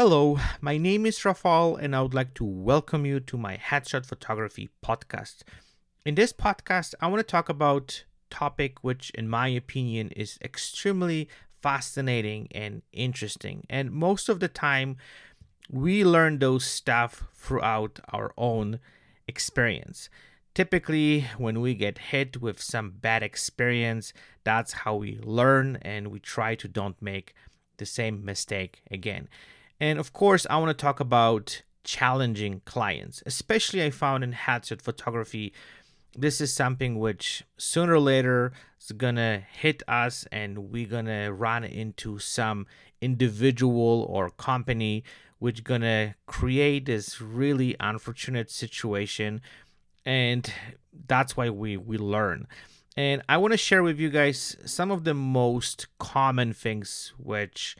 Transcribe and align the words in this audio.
Hello, 0.00 0.38
my 0.60 0.78
name 0.78 1.06
is 1.06 1.18
Rafal, 1.18 1.76
and 1.76 1.96
I 1.96 2.02
would 2.02 2.14
like 2.14 2.32
to 2.34 2.44
welcome 2.44 3.04
you 3.04 3.18
to 3.18 3.36
my 3.36 3.56
Headshot 3.56 4.06
Photography 4.06 4.68
podcast. 4.80 5.38
In 6.06 6.14
this 6.14 6.32
podcast, 6.32 6.94
I 7.00 7.08
want 7.08 7.18
to 7.18 7.24
talk 7.24 7.48
about 7.48 8.04
topic 8.30 8.84
which 8.84 9.10
in 9.10 9.28
my 9.28 9.48
opinion 9.48 10.12
is 10.12 10.38
extremely 10.40 11.28
fascinating 11.62 12.46
and 12.52 12.82
interesting. 12.92 13.66
And 13.68 13.90
most 13.90 14.28
of 14.28 14.38
the 14.38 14.46
time, 14.46 14.98
we 15.68 16.04
learn 16.04 16.38
those 16.38 16.64
stuff 16.64 17.24
throughout 17.34 17.98
our 18.12 18.32
own 18.38 18.78
experience. 19.26 20.08
Typically, 20.54 21.22
when 21.38 21.60
we 21.60 21.74
get 21.74 21.98
hit 21.98 22.40
with 22.40 22.60
some 22.60 22.90
bad 23.00 23.24
experience, 23.24 24.12
that's 24.44 24.74
how 24.74 24.94
we 24.94 25.18
learn 25.24 25.74
and 25.82 26.06
we 26.12 26.20
try 26.20 26.54
to 26.54 26.68
don't 26.68 27.02
make 27.02 27.34
the 27.78 27.86
same 27.86 28.24
mistake 28.24 28.82
again. 28.92 29.26
And 29.80 29.98
of 29.98 30.12
course, 30.12 30.46
I 30.50 30.58
want 30.58 30.76
to 30.76 30.82
talk 30.82 31.00
about 31.00 31.62
challenging 31.84 32.60
clients, 32.64 33.22
especially 33.24 33.82
I 33.82 33.90
found 33.90 34.24
in 34.24 34.32
headshot 34.32 34.82
photography. 34.82 35.52
This 36.16 36.40
is 36.40 36.52
something 36.52 36.98
which 36.98 37.44
sooner 37.56 37.94
or 37.94 38.00
later 38.00 38.52
is 38.80 38.92
gonna 38.92 39.42
hit 39.50 39.82
us, 39.86 40.26
and 40.32 40.70
we're 40.70 40.88
gonna 40.88 41.32
run 41.32 41.64
into 41.64 42.18
some 42.18 42.66
individual 43.00 44.06
or 44.10 44.30
company 44.30 45.04
which 45.38 45.62
gonna 45.62 46.16
create 46.26 46.86
this 46.86 47.20
really 47.20 47.76
unfortunate 47.78 48.50
situation, 48.50 49.40
and 50.04 50.52
that's 51.06 51.36
why 51.36 51.48
we 51.48 51.76
we 51.76 51.96
learn. 51.96 52.48
And 52.96 53.22
I 53.28 53.36
want 53.36 53.52
to 53.52 53.58
share 53.58 53.84
with 53.84 54.00
you 54.00 54.10
guys 54.10 54.56
some 54.64 54.90
of 54.90 55.04
the 55.04 55.14
most 55.14 55.86
common 56.00 56.52
things 56.52 57.12
which 57.16 57.76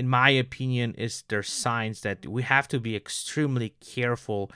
in 0.00 0.08
my 0.08 0.30
opinion, 0.30 0.94
is 0.96 1.24
there 1.28 1.42
signs 1.42 2.00
that 2.00 2.26
we 2.26 2.42
have 2.42 2.66
to 2.68 2.80
be 2.80 2.96
extremely 2.96 3.74
careful 3.94 4.50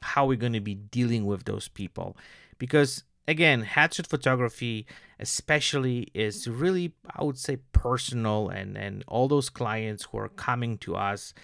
how 0.00 0.26
we're 0.26 0.44
going 0.46 0.52
to 0.52 0.60
be 0.72 0.76
dealing 0.76 1.26
with 1.26 1.42
those 1.44 1.66
people. 1.66 2.16
Because 2.58 3.02
again, 3.26 3.64
headshot 3.64 4.06
photography, 4.06 4.86
especially, 5.18 6.08
is 6.14 6.46
really, 6.46 6.92
I 7.18 7.24
would 7.24 7.38
say, 7.38 7.56
personal, 7.72 8.50
and, 8.50 8.76
and 8.76 9.02
all 9.08 9.26
those 9.26 9.50
clients 9.50 10.04
who 10.04 10.18
are 10.18 10.28
coming 10.28 10.78
to 10.78 10.94
us 10.94 11.34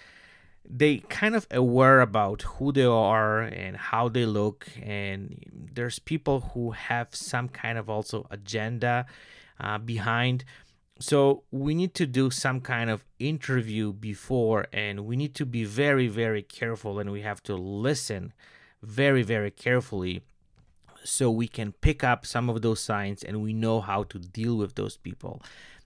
they 0.63 0.97
kind 1.09 1.35
of 1.35 1.47
aware 1.49 2.01
about 2.01 2.43
who 2.43 2.71
they 2.71 2.85
are 2.85 3.41
and 3.41 3.75
how 3.75 4.07
they 4.07 4.27
look 4.27 4.67
and 4.81 5.43
there's 5.73 5.97
people 5.97 6.51
who 6.53 6.69
have 6.69 7.07
some 7.15 7.49
kind 7.49 7.79
of 7.79 7.89
also 7.89 8.27
agenda 8.29 9.05
uh, 9.59 9.79
behind 9.79 10.45
so 11.01 11.43
we 11.51 11.73
need 11.73 11.93
to 11.95 12.05
do 12.05 12.29
some 12.29 12.61
kind 12.61 12.89
of 12.89 13.03
interview 13.19 13.91
before, 13.93 14.67
and 14.71 15.05
we 15.05 15.15
need 15.15 15.35
to 15.35 15.45
be 15.45 15.63
very, 15.63 16.07
very 16.07 16.43
careful, 16.43 16.99
and 16.99 17.11
we 17.11 17.21
have 17.21 17.41
to 17.43 17.55
listen 17.55 18.33
very, 18.81 19.23
very 19.23 19.51
carefully 19.51 20.21
so 21.03 21.31
we 21.31 21.47
can 21.47 21.71
pick 21.71 22.03
up 22.03 22.25
some 22.25 22.49
of 22.49 22.61
those 22.61 22.79
signs 22.79 23.23
and 23.23 23.41
we 23.41 23.53
know 23.53 23.81
how 23.81 24.03
to 24.03 24.19
deal 24.19 24.57
with 24.57 24.75
those 24.75 24.97
people. 24.97 25.41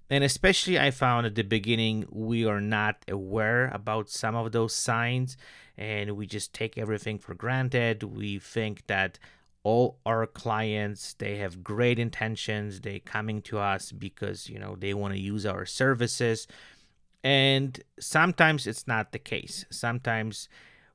And 0.10 0.24
especially, 0.24 0.80
I 0.80 0.92
found 0.92 1.26
at 1.26 1.36
the 1.36 1.44
beginning, 1.44 2.06
we 2.10 2.46
are 2.46 2.62
not 2.62 2.98
aware 3.08 3.70
about 3.74 4.10
some 4.10 4.36
of 4.36 4.52
those 4.52 4.76
signs 4.76 5.38
and 5.78 6.12
we 6.12 6.28
just 6.28 6.54
take 6.54 6.78
everything 6.78 7.18
for 7.18 7.34
granted. 7.34 8.04
We 8.04 8.40
think 8.40 8.86
that 8.88 9.18
all 9.66 9.98
our 10.06 10.28
clients 10.28 11.16
they 11.16 11.38
have 11.38 11.64
great 11.64 11.98
intentions 11.98 12.82
they 12.82 13.00
coming 13.00 13.42
to 13.42 13.58
us 13.58 13.92
because 13.92 14.48
you 14.48 14.60
know 14.60 14.76
they 14.80 14.94
want 14.94 15.14
to 15.14 15.20
use 15.20 15.46
our 15.46 15.66
services. 15.66 16.48
And 17.24 17.82
sometimes 18.00 18.68
it's 18.68 18.88
not 18.88 19.12
the 19.12 19.18
case. 19.18 19.66
Sometimes 19.72 20.48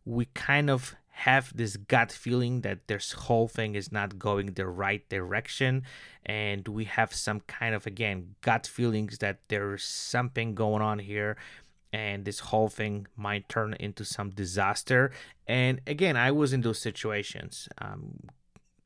we 0.05 0.27
kind 0.27 0.71
of 0.71 0.95
have 1.09 1.55
this 1.57 1.77
gut 1.77 2.13
feeling 2.13 2.61
that 2.61 2.87
this 2.87 3.11
whole 3.13 3.49
thing 3.49 3.75
is 3.75 3.91
not 3.91 4.21
going 4.21 4.53
the 4.53 4.69
right 4.69 5.07
direction. 5.09 5.83
And 6.25 6.69
we 6.69 6.85
have 6.85 7.13
some 7.13 7.41
kind 7.41 7.75
of 7.75 7.89
again 7.89 8.37
gut 8.41 8.69
feelings 8.69 9.19
that 9.19 9.41
there's 9.49 9.83
something 9.83 10.55
going 10.55 10.81
on 10.81 11.01
here. 11.01 11.37
And 11.93 12.25
this 12.25 12.39
whole 12.39 12.69
thing 12.69 13.09
might 13.17 13.49
turn 13.49 13.75
into 13.81 14.05
some 14.05 14.31
disaster. 14.31 15.11
And 15.49 15.81
again 15.89 16.17
i 16.17 16.31
was 16.31 16.53
in 16.53 16.61
those 16.61 16.79
situations 16.79 17.69
um, 17.79 18.31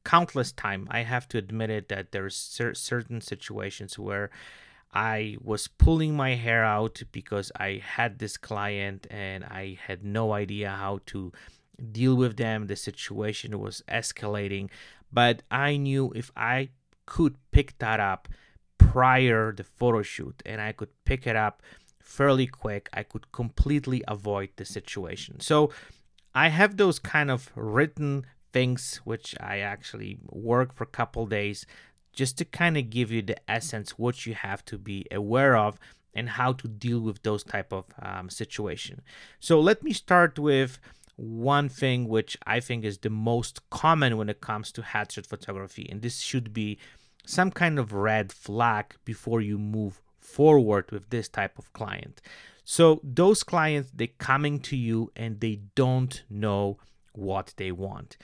countless 0.05 0.53
time. 0.53 0.87
I 0.91 1.01
have 1.03 1.29
to 1.29 1.39
admit 1.39 1.71
it 1.71 1.89
that 1.89 2.13
there's 2.13 2.37
cer- 2.37 2.75
certain 2.75 3.21
situations 3.21 3.99
where 3.99 4.31
I 4.93 5.37
was 5.43 5.67
pulling 5.67 6.17
my 6.17 6.35
hair 6.35 6.65
out 6.65 7.03
because 7.11 7.51
I 7.59 7.83
had 7.85 8.19
this 8.19 8.37
client 8.37 9.07
and 9.11 9.45
I 9.45 9.79
had 9.87 10.05
no 10.05 10.33
idea 10.33 10.71
how 10.71 11.01
to 11.07 11.33
deal 11.91 12.15
with 12.15 12.37
them. 12.37 12.69
The 12.69 12.77
situation 12.77 13.59
was 13.59 13.83
escalating, 13.89 14.69
but 15.13 15.43
I 15.51 15.77
knew 15.77 16.13
if 16.15 16.31
I 16.37 16.71
could 17.07 17.37
pick 17.51 17.77
that 17.79 17.99
up 17.99 18.29
prior 18.79 19.53
the 19.53 19.65
photo 19.65 20.03
shoot 20.03 20.41
and 20.47 20.61
I 20.61 20.73
could 20.73 20.91
pick 21.05 21.27
it 21.27 21.35
up 21.35 21.63
fairly 21.99 22.47
quick, 22.47 22.89
I 22.93 23.03
could 23.03 23.33
completely 23.33 24.05
avoid 24.07 24.51
the 24.57 24.65
situation. 24.65 25.41
So 25.41 25.73
I 26.35 26.49
have 26.49 26.77
those 26.77 27.01
kind 27.01 27.31
of 27.31 27.51
written 27.57 28.27
things 28.55 29.01
which 29.05 29.35
I 29.41 29.59
actually 29.59 30.13
work 30.31 30.75
for 30.75 30.85
a 30.85 30.97
couple 31.01 31.27
days 31.27 31.67
just 32.13 32.39
to 32.39 32.45
kind 32.45 32.79
of 32.79 32.89
give 32.89 33.11
you 33.11 33.21
the 33.21 33.39
essence 33.51 33.99
what 33.99 34.25
you 34.27 34.35
have 34.35 34.65
to 34.67 34.79
be 34.79 35.05
aware 35.11 35.57
of 35.57 35.79
and 36.15 36.29
how 36.29 36.53
to 36.61 36.69
deal 36.69 37.01
with 37.01 37.19
those 37.25 37.43
type 37.43 37.73
of 37.73 37.85
um, 38.01 38.31
situation. 38.31 39.03
So 39.41 39.61
let 39.61 39.83
me 39.83 39.93
start 39.93 40.39
with 40.39 40.79
one 41.17 41.69
thing 41.69 42.09
which 42.09 42.37
I 42.47 42.61
think 42.61 42.85
is 42.85 42.99
the 42.99 43.11
most 43.11 43.69
common 43.71 44.17
when 44.17 44.29
it 44.29 44.41
comes 44.41 44.71
to 44.73 44.83
headshot 44.83 45.27
photography, 45.27 45.89
and 45.91 46.01
this 46.01 46.21
should 46.21 46.53
be 46.53 46.79
some 47.27 47.51
kind 47.51 47.79
of 47.79 47.93
red 47.93 48.33
flag 48.33 48.95
before 49.05 49.41
you 49.41 49.59
move 49.59 50.01
forward 50.19 50.91
with 50.93 51.11
this 51.11 51.29
type 51.29 51.59
of 51.59 51.73
client. 51.73 52.21
So 52.65 53.01
those 53.03 53.43
clients 53.43 53.91
they 53.95 54.09
coming 54.31 54.61
to 54.61 54.77
you 54.77 55.11
and 55.17 55.41
they 55.41 55.57
don't 55.75 56.23
know 56.31 56.79
what 57.15 57.55
they 57.57 57.73
want. 57.73 58.17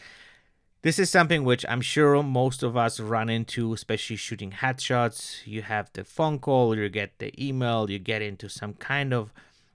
This 0.82 0.98
is 0.98 1.10
something 1.10 1.44
which 1.44 1.66
I'm 1.68 1.82
sure 1.82 2.22
most 2.22 2.62
of 2.62 2.74
us 2.74 2.98
run 3.00 3.28
into, 3.28 3.74
especially 3.74 4.16
shooting 4.16 4.50
headshots. 4.50 5.46
You 5.46 5.60
have 5.62 5.90
the 5.92 6.04
phone 6.04 6.38
call, 6.38 6.74
you 6.74 6.88
get 6.88 7.18
the 7.18 7.32
email, 7.38 7.90
you 7.90 7.98
get 7.98 8.22
into 8.22 8.48
some 8.48 8.72
kind 8.74 9.12
of 9.12 9.30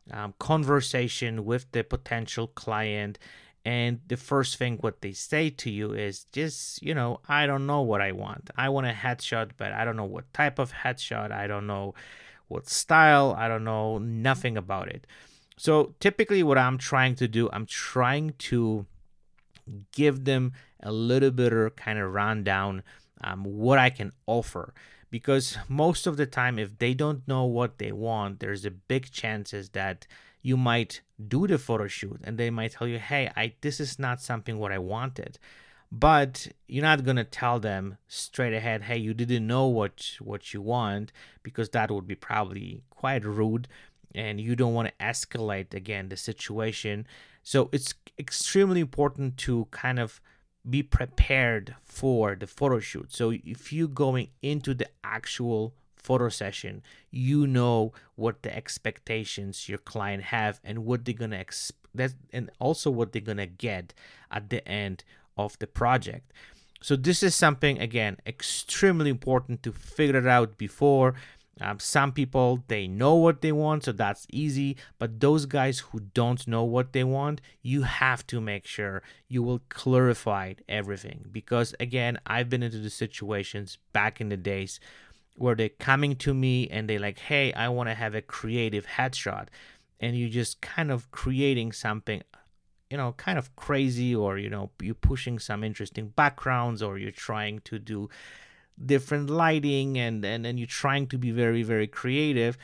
um, 0.09 0.33
conversation 0.39 1.45
with 1.45 1.71
the 1.73 1.83
potential 1.83 2.47
client. 2.47 3.19
And 3.63 3.99
the 4.07 4.17
first 4.17 4.57
thing 4.57 4.77
what 4.81 5.01
they 5.01 5.11
say 5.11 5.51
to 5.51 5.69
you 5.69 5.93
is 5.93 6.25
just, 6.31 6.81
you 6.81 6.95
know, 6.95 7.19
I 7.27 7.45
don't 7.45 7.67
know 7.67 7.81
what 7.81 8.01
I 8.01 8.11
want. 8.11 8.49
I 8.57 8.69
want 8.69 8.87
a 8.87 8.91
headshot, 8.91 9.51
but 9.57 9.73
I 9.73 9.85
don't 9.85 9.97
know 9.97 10.05
what 10.05 10.31
type 10.33 10.57
of 10.57 10.71
headshot. 10.71 11.31
I 11.31 11.45
don't 11.45 11.67
know 11.67 11.93
what 12.47 12.67
style. 12.67 13.35
I 13.37 13.47
don't 13.47 13.63
know 13.63 13.99
nothing 13.99 14.57
about 14.57 14.89
it. 14.89 15.05
So 15.57 15.93
typically, 15.99 16.43
what 16.43 16.57
I'm 16.57 16.77
trying 16.77 17.15
to 17.15 17.27
do, 17.27 17.49
I'm 17.53 17.65
trying 17.65 18.33
to 18.39 18.85
give 19.91 20.25
them 20.25 20.53
a 20.81 20.91
little 20.91 21.31
bit 21.31 21.53
of 21.53 21.75
kind 21.75 21.99
of 21.99 22.13
rundown 22.13 22.83
um, 23.23 23.43
what 23.43 23.79
I 23.79 23.89
can 23.89 24.11
offer. 24.27 24.73
Because 25.09 25.57
most 25.69 26.07
of 26.07 26.17
the 26.17 26.25
time 26.25 26.59
if 26.59 26.77
they 26.77 26.93
don't 26.93 27.27
know 27.27 27.45
what 27.45 27.77
they 27.77 27.91
want 27.91 28.39
there's 28.39 28.65
a 28.65 28.71
big 28.71 29.11
chances 29.11 29.69
that 29.69 30.07
you 30.41 30.57
might 30.57 31.01
do 31.27 31.47
the 31.47 31.57
photo 31.57 31.87
shoot 31.87 32.19
and 32.23 32.37
they 32.37 32.49
might 32.49 32.73
tell 32.73 32.87
you 32.87 32.99
hey 32.99 33.31
I 33.35 33.53
this 33.61 33.79
is 33.79 33.97
not 33.97 34.21
something 34.21 34.57
what 34.57 34.71
I 34.71 34.77
wanted. 34.77 35.39
But 35.91 36.49
you're 36.67 36.83
not 36.83 37.05
to 37.05 37.23
tell 37.23 37.59
them 37.59 37.97
straight 38.07 38.53
ahead 38.53 38.83
hey 38.83 38.97
you 38.97 39.13
didn't 39.13 39.47
know 39.47 39.67
what 39.67 40.17
what 40.19 40.53
you 40.53 40.61
want 40.61 41.13
because 41.43 41.69
that 41.69 41.91
would 41.91 42.07
be 42.07 42.15
probably 42.15 42.83
quite 42.89 43.23
rude 43.23 43.67
and 44.13 44.39
you 44.41 44.55
don't 44.55 44.73
want 44.73 44.87
to 44.87 45.05
escalate 45.05 45.73
again 45.73 46.09
the 46.09 46.17
situation 46.17 47.05
so 47.45 47.69
it's 47.71 47.93
extremely 48.17 48.81
important 48.81 49.37
to 49.37 49.67
kind 49.69 49.99
of 49.99 50.19
be 50.67 50.81
prepared 50.81 51.75
for 51.83 52.35
the 52.35 52.47
photo 52.47 52.79
shoot. 52.79 53.13
So 53.13 53.31
if 53.31 53.71
you're 53.71 53.87
going 53.87 54.29
into 54.41 54.73
the 54.73 54.89
actual 55.03 55.75
photo 55.95 56.29
session, 56.29 56.81
you 57.11 57.45
know 57.45 57.93
what 58.15 58.41
the 58.41 58.53
expectations 58.53 59.69
your 59.69 59.77
client 59.77 60.23
have 60.23 60.59
and 60.63 60.85
what 60.85 61.05
they're 61.05 61.13
gonna 61.13 61.37
expect, 61.37 61.87
that 61.93 62.13
and 62.33 62.49
also 62.57 62.89
what 62.89 63.13
they're 63.13 63.21
gonna 63.21 63.45
get 63.45 63.93
at 64.31 64.49
the 64.49 64.67
end 64.67 65.03
of 65.37 65.59
the 65.59 65.67
project. 65.67 66.33
So 66.81 66.95
this 66.95 67.21
is 67.21 67.35
something 67.35 67.79
again 67.79 68.17
extremely 68.25 69.11
important 69.11 69.61
to 69.63 69.71
figure 69.71 70.17
it 70.17 70.25
out 70.25 70.57
before 70.57 71.13
um, 71.61 71.79
some 71.79 72.11
people 72.11 72.63
they 72.67 72.87
know 72.87 73.15
what 73.15 73.41
they 73.41 73.51
want, 73.51 73.85
so 73.85 73.91
that's 73.91 74.27
easy. 74.31 74.75
But 74.99 75.19
those 75.19 75.45
guys 75.45 75.79
who 75.79 76.01
don't 76.13 76.45
know 76.47 76.63
what 76.63 76.93
they 76.93 77.03
want, 77.03 77.41
you 77.61 77.83
have 77.83 78.27
to 78.27 78.41
make 78.41 78.65
sure 78.65 79.03
you 79.27 79.41
will 79.41 79.61
clarify 79.69 80.55
everything. 80.67 81.25
Because 81.31 81.73
again, 81.79 82.19
I've 82.25 82.49
been 82.49 82.63
into 82.63 82.79
the 82.79 82.89
situations 82.89 83.77
back 83.93 84.19
in 84.19 84.29
the 84.29 84.37
days 84.37 84.79
where 85.37 85.55
they're 85.55 85.69
coming 85.69 86.15
to 86.17 86.33
me 86.33 86.67
and 86.67 86.89
they're 86.89 86.99
like, 86.99 87.19
"Hey, 87.19 87.53
I 87.53 87.69
want 87.69 87.89
to 87.89 87.95
have 87.95 88.15
a 88.15 88.21
creative 88.21 88.85
headshot." 88.85 89.47
and 89.99 90.17
you're 90.17 90.29
just 90.29 90.61
kind 90.61 90.91
of 90.91 91.09
creating 91.11 91.71
something 91.71 92.21
you 92.89 92.97
know 92.97 93.13
kind 93.13 93.37
of 93.37 93.55
crazy 93.55 94.15
or 94.15 94.37
you 94.37 94.49
know 94.49 94.69
you're 94.81 94.93
pushing 94.93 95.39
some 95.39 95.63
interesting 95.63 96.09
backgrounds 96.09 96.81
or 96.81 96.97
you're 96.97 97.11
trying 97.11 97.59
to 97.59 97.79
do 97.79 98.09
different 98.83 99.29
lighting 99.29 99.97
and 99.97 100.23
and, 100.25 100.45
and 100.45 100.59
you're 100.59 100.67
trying 100.67 101.07
to 101.07 101.17
be 101.17 101.31
very 101.31 101.63
very 101.63 101.87
creative 101.87 102.57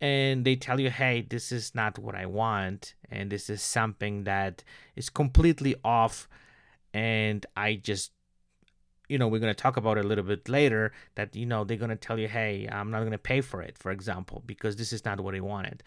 and 0.00 0.44
they 0.44 0.56
tell 0.56 0.78
you 0.80 0.90
hey 0.90 1.20
this 1.28 1.50
is 1.50 1.74
not 1.74 1.98
what 1.98 2.14
i 2.14 2.24
want 2.24 2.94
and 3.10 3.30
this 3.30 3.50
is 3.50 3.60
something 3.60 4.24
that 4.24 4.62
is 4.96 5.10
completely 5.10 5.74
off 5.84 6.28
and 6.94 7.46
i 7.56 7.74
just 7.74 8.12
you 9.08 9.18
know 9.18 9.26
we're 9.26 9.40
going 9.40 9.52
to 9.52 9.62
talk 9.62 9.76
about 9.76 9.98
it 9.98 10.04
a 10.04 10.08
little 10.08 10.24
bit 10.24 10.48
later 10.48 10.92
that 11.16 11.34
you 11.34 11.44
know 11.44 11.64
they're 11.64 11.76
going 11.76 11.90
to 11.90 11.96
tell 11.96 12.18
you 12.18 12.28
hey 12.28 12.68
i'm 12.70 12.90
not 12.90 13.00
going 13.00 13.10
to 13.10 13.18
pay 13.18 13.40
for 13.40 13.60
it 13.60 13.76
for 13.76 13.90
example 13.90 14.42
because 14.46 14.76
this 14.76 14.92
is 14.92 15.04
not 15.04 15.20
what 15.20 15.34
i 15.34 15.40
wanted. 15.40 15.82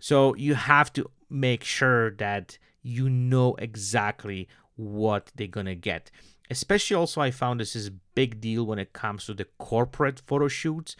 So 0.00 0.34
you 0.34 0.54
have 0.54 0.92
to 0.94 1.10
make 1.30 1.64
sure 1.64 2.10
that 2.16 2.58
you 2.82 3.08
know 3.08 3.54
exactly 3.54 4.48
what 4.76 5.32
they're 5.34 5.46
going 5.46 5.64
to 5.64 5.74
get 5.74 6.10
especially 6.50 6.96
also 6.96 7.20
i 7.20 7.30
found 7.30 7.58
this 7.60 7.74
is 7.74 7.88
a 7.88 7.92
big 8.14 8.40
deal 8.40 8.64
when 8.64 8.78
it 8.78 8.92
comes 8.92 9.26
to 9.26 9.34
the 9.34 9.46
corporate 9.58 10.20
photo 10.26 10.48
shoots. 10.48 10.96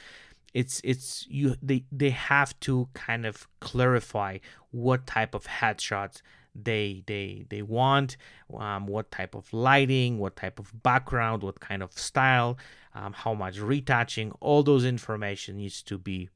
It's 0.53 0.81
it's 0.85 1.27
you 1.29 1.57
they 1.63 1.85
they 1.91 2.11
have 2.11 2.59
to 2.61 2.89
kind 2.95 3.27
of 3.27 3.49
clarify 3.61 4.39
what 4.71 5.07
type 5.07 5.35
of 5.35 5.47
headshots 5.47 6.23
they 6.55 7.03
they 7.07 7.47
they 7.49 7.63
want 7.63 8.17
um, 8.57 8.87
what 8.87 9.11
type 9.11 9.35
of 9.35 9.53
lighting 9.53 10.19
what 10.19 10.37
type 10.37 10.61
of 10.61 10.83
background 10.85 11.43
what 11.43 11.59
kind 11.59 11.83
of 11.83 11.93
style 11.99 12.57
um, 12.95 13.13
how 13.13 13.35
much 13.35 13.59
retouching. 13.59 14.31
All 14.41 14.63
those 14.63 14.85
information 14.85 15.57
needs 15.57 15.83
to 15.83 15.99
be 15.99 16.29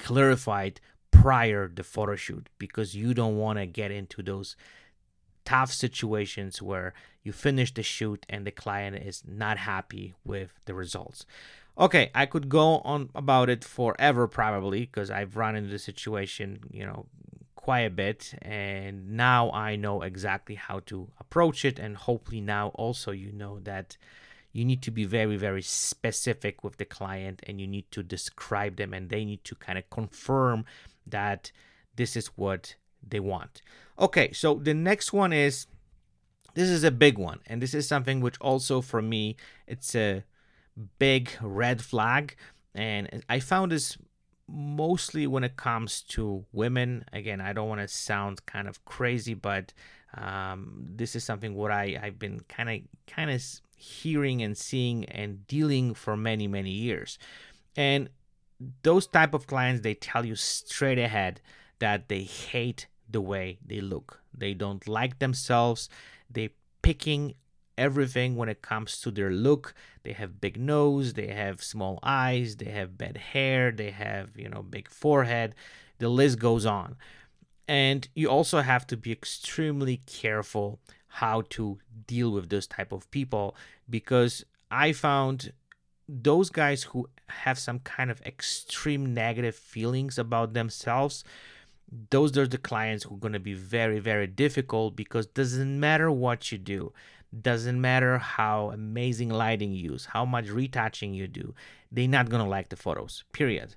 clarified 0.00 0.80
prior 1.12 1.70
the 1.72 1.84
photo 1.84 2.16
shoot 2.16 2.48
because 2.58 2.96
you 2.96 3.14
don't 3.14 3.36
want 3.36 3.58
to 3.60 3.66
get 3.66 3.92
into 3.92 4.22
those 4.22 4.56
tough 5.50 5.72
situations 5.72 6.62
where 6.62 6.94
you 7.24 7.32
finish 7.32 7.74
the 7.74 7.82
shoot 7.82 8.24
and 8.28 8.46
the 8.46 8.50
client 8.62 8.94
is 8.96 9.22
not 9.26 9.56
happy 9.58 10.14
with 10.24 10.50
the 10.66 10.74
results. 10.74 11.26
Okay 11.78 12.10
i 12.14 12.26
could 12.26 12.48
go 12.48 12.66
on 12.92 13.08
about 13.14 13.48
it 13.48 13.64
forever 13.64 14.26
probably 14.26 14.80
because 14.80 15.08
i've 15.10 15.36
run 15.36 15.56
into 15.56 15.70
the 15.70 15.78
situation 15.78 16.58
you 16.70 16.84
know 16.84 17.06
quite 17.54 17.86
a 17.92 17.96
bit 18.04 18.34
and 18.42 18.94
now 19.26 19.50
i 19.52 19.76
know 19.76 20.02
exactly 20.02 20.56
how 20.56 20.80
to 20.90 21.08
approach 21.18 21.64
it 21.64 21.78
and 21.78 21.96
hopefully 21.96 22.40
now 22.40 22.68
also 22.74 23.12
you 23.12 23.32
know 23.32 23.60
that 23.60 23.96
you 24.52 24.64
need 24.64 24.82
to 24.82 24.90
be 24.90 25.04
very 25.04 25.36
very 25.36 25.62
specific 25.62 26.62
with 26.64 26.76
the 26.76 26.84
client 26.84 27.40
and 27.46 27.60
you 27.60 27.66
need 27.66 27.88
to 27.90 28.02
describe 28.02 28.76
them 28.76 28.92
and 28.92 29.08
they 29.08 29.24
need 29.24 29.42
to 29.44 29.54
kind 29.54 29.78
of 29.78 29.88
confirm 29.88 30.64
that 31.06 31.52
this 31.96 32.16
is 32.16 32.26
what 32.36 32.74
they 33.06 33.20
want 33.20 33.62
okay 33.98 34.32
so 34.32 34.54
the 34.54 34.74
next 34.74 35.12
one 35.12 35.32
is 35.32 35.66
this 36.54 36.68
is 36.68 36.84
a 36.84 36.90
big 36.90 37.18
one 37.18 37.40
and 37.46 37.62
this 37.62 37.74
is 37.74 37.86
something 37.86 38.20
which 38.20 38.38
also 38.40 38.80
for 38.80 39.00
me 39.00 39.36
it's 39.66 39.94
a 39.94 40.24
big 40.98 41.30
red 41.40 41.82
flag. 41.82 42.36
And 42.74 43.24
I 43.28 43.40
found 43.40 43.72
this 43.72 43.96
mostly 44.48 45.26
when 45.26 45.44
it 45.44 45.56
comes 45.56 46.02
to 46.02 46.44
women. 46.52 47.04
Again, 47.12 47.40
I 47.40 47.52
don't 47.52 47.68
want 47.68 47.80
to 47.80 47.88
sound 47.88 48.44
kind 48.46 48.68
of 48.68 48.84
crazy, 48.84 49.34
but 49.34 49.72
um, 50.16 50.84
this 50.86 51.14
is 51.14 51.24
something 51.24 51.54
what 51.54 51.70
I, 51.70 51.98
I've 52.02 52.18
been 52.18 52.40
kind 52.48 52.68
of 52.70 52.78
kind 53.12 53.30
of 53.30 53.42
hearing 53.76 54.42
and 54.42 54.56
seeing 54.56 55.04
and 55.06 55.46
dealing 55.46 55.94
for 55.94 56.16
many 56.16 56.46
many 56.48 56.70
years. 56.70 57.18
And 57.76 58.08
those 58.82 59.06
type 59.06 59.32
of 59.32 59.46
clients 59.46 59.82
they 59.82 59.94
tell 59.94 60.26
you 60.26 60.36
straight 60.36 60.98
ahead 60.98 61.40
that 61.80 62.08
they 62.08 62.22
hate 62.22 62.86
the 63.10 63.20
way 63.20 63.58
they 63.64 63.80
look. 63.80 64.20
They 64.32 64.54
don't 64.54 64.86
like 64.86 65.18
themselves. 65.18 65.88
They 66.30 66.50
picking 66.82 67.34
everything 67.76 68.36
when 68.36 68.48
it 68.48 68.62
comes 68.62 69.00
to 69.00 69.10
their 69.10 69.30
look. 69.30 69.74
They 70.02 70.12
have 70.12 70.40
big 70.40 70.58
nose, 70.58 71.14
they 71.14 71.28
have 71.28 71.62
small 71.62 71.98
eyes, 72.02 72.56
they 72.56 72.70
have 72.70 72.96
bad 72.96 73.16
hair, 73.16 73.72
they 73.72 73.90
have, 73.90 74.36
you 74.36 74.48
know, 74.48 74.62
big 74.62 74.88
forehead. 74.88 75.54
The 75.98 76.08
list 76.08 76.38
goes 76.38 76.64
on. 76.64 76.96
And 77.66 78.08
you 78.14 78.28
also 78.28 78.60
have 78.60 78.86
to 78.88 78.96
be 78.96 79.12
extremely 79.12 79.98
careful 80.06 80.80
how 81.06 81.42
to 81.50 81.78
deal 82.06 82.30
with 82.30 82.48
those 82.48 82.66
type 82.66 82.92
of 82.92 83.10
people 83.10 83.56
because 83.88 84.44
I 84.70 84.92
found 84.92 85.52
those 86.08 86.50
guys 86.50 86.84
who 86.84 87.08
have 87.28 87.58
some 87.58 87.78
kind 87.80 88.10
of 88.10 88.20
extreme 88.22 89.14
negative 89.14 89.54
feelings 89.54 90.18
about 90.18 90.52
themselves 90.52 91.24
those 92.10 92.36
are 92.38 92.46
the 92.46 92.58
clients 92.58 93.04
who 93.04 93.14
are 93.14 93.18
going 93.18 93.32
to 93.32 93.40
be 93.40 93.54
very 93.54 93.98
very 93.98 94.26
difficult 94.26 94.96
because 94.96 95.26
doesn't 95.26 95.78
matter 95.78 96.10
what 96.10 96.52
you 96.52 96.58
do 96.58 96.92
doesn't 97.42 97.80
matter 97.80 98.18
how 98.18 98.70
amazing 98.70 99.28
lighting 99.30 99.72
you 99.72 99.92
use, 99.92 100.06
how 100.06 100.24
much 100.24 100.48
retouching 100.48 101.14
you 101.14 101.28
do, 101.28 101.54
they're 101.92 102.08
not 102.08 102.28
gonna 102.28 102.48
like 102.48 102.68
the 102.68 102.76
photos, 102.76 103.24
period. 103.32 103.76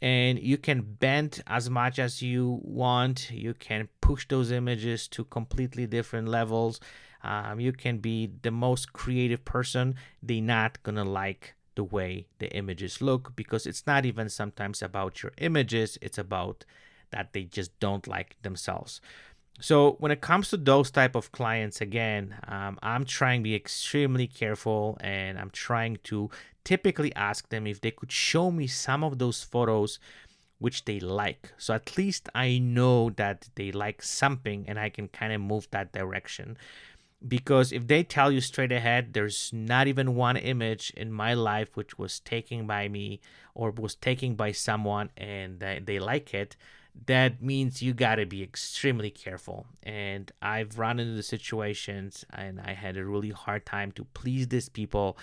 And 0.00 0.38
you 0.38 0.58
can 0.58 0.82
bend 0.82 1.42
as 1.46 1.70
much 1.70 1.98
as 1.98 2.22
you 2.22 2.60
want, 2.62 3.30
you 3.30 3.54
can 3.54 3.88
push 4.00 4.26
those 4.28 4.50
images 4.50 5.08
to 5.08 5.24
completely 5.24 5.86
different 5.86 6.28
levels. 6.28 6.80
Um, 7.22 7.60
you 7.60 7.72
can 7.72 7.98
be 7.98 8.30
the 8.42 8.50
most 8.50 8.92
creative 8.92 9.44
person, 9.44 9.96
they're 10.22 10.42
not 10.42 10.82
gonna 10.82 11.04
like 11.04 11.54
the 11.74 11.84
way 11.84 12.26
the 12.38 12.54
images 12.54 13.00
look 13.00 13.34
because 13.34 13.66
it's 13.66 13.86
not 13.86 14.06
even 14.06 14.28
sometimes 14.28 14.82
about 14.82 15.22
your 15.22 15.32
images, 15.38 15.98
it's 16.00 16.18
about 16.18 16.64
that 17.14 17.32
they 17.32 17.44
just 17.44 17.78
don't 17.78 18.06
like 18.06 18.36
themselves. 18.42 19.00
So 19.60 19.92
when 20.00 20.10
it 20.10 20.20
comes 20.20 20.50
to 20.50 20.56
those 20.56 20.90
type 20.90 21.14
of 21.14 21.30
clients, 21.30 21.80
again, 21.80 22.34
um, 22.48 22.76
I'm 22.82 23.04
trying 23.04 23.40
to 23.40 23.44
be 23.44 23.54
extremely 23.54 24.26
careful, 24.26 24.98
and 25.00 25.38
I'm 25.38 25.50
trying 25.50 25.98
to 26.10 26.28
typically 26.64 27.14
ask 27.14 27.48
them 27.50 27.66
if 27.66 27.80
they 27.80 27.92
could 27.92 28.10
show 28.10 28.50
me 28.50 28.66
some 28.66 29.04
of 29.04 29.18
those 29.18 29.44
photos 29.44 30.00
which 30.58 30.84
they 30.86 30.98
like. 30.98 31.52
So 31.56 31.72
at 31.74 31.96
least 31.96 32.28
I 32.34 32.58
know 32.58 33.10
that 33.10 33.48
they 33.54 33.70
like 33.70 34.02
something, 34.02 34.64
and 34.66 34.76
I 34.78 34.88
can 34.88 35.06
kind 35.08 35.32
of 35.32 35.40
move 35.40 35.68
that 35.70 35.92
direction. 35.92 36.56
Because 37.26 37.72
if 37.72 37.86
they 37.86 38.02
tell 38.02 38.30
you 38.32 38.40
straight 38.40 38.72
ahead, 38.72 39.14
there's 39.14 39.50
not 39.52 39.86
even 39.86 40.16
one 40.16 40.36
image 40.36 40.92
in 40.96 41.12
my 41.12 41.32
life 41.32 41.70
which 41.74 41.96
was 41.96 42.20
taken 42.20 42.66
by 42.66 42.88
me 42.88 43.20
or 43.54 43.70
was 43.70 43.94
taken 43.94 44.34
by 44.34 44.52
someone 44.52 45.08
and 45.16 45.60
they, 45.60 45.80
they 45.82 45.98
like 45.98 46.34
it, 46.34 46.56
that 47.06 47.42
means 47.42 47.82
you 47.82 47.92
got 47.92 48.16
to 48.16 48.26
be 48.26 48.42
extremely 48.42 49.10
careful. 49.10 49.66
And 49.82 50.30
I've 50.40 50.78
run 50.78 51.00
into 51.00 51.14
the 51.14 51.22
situations 51.22 52.24
and 52.32 52.60
I 52.60 52.72
had 52.72 52.96
a 52.96 53.04
really 53.04 53.30
hard 53.30 53.66
time 53.66 53.92
to 53.92 54.04
please 54.14 54.48
these 54.48 54.68
people. 54.68 55.18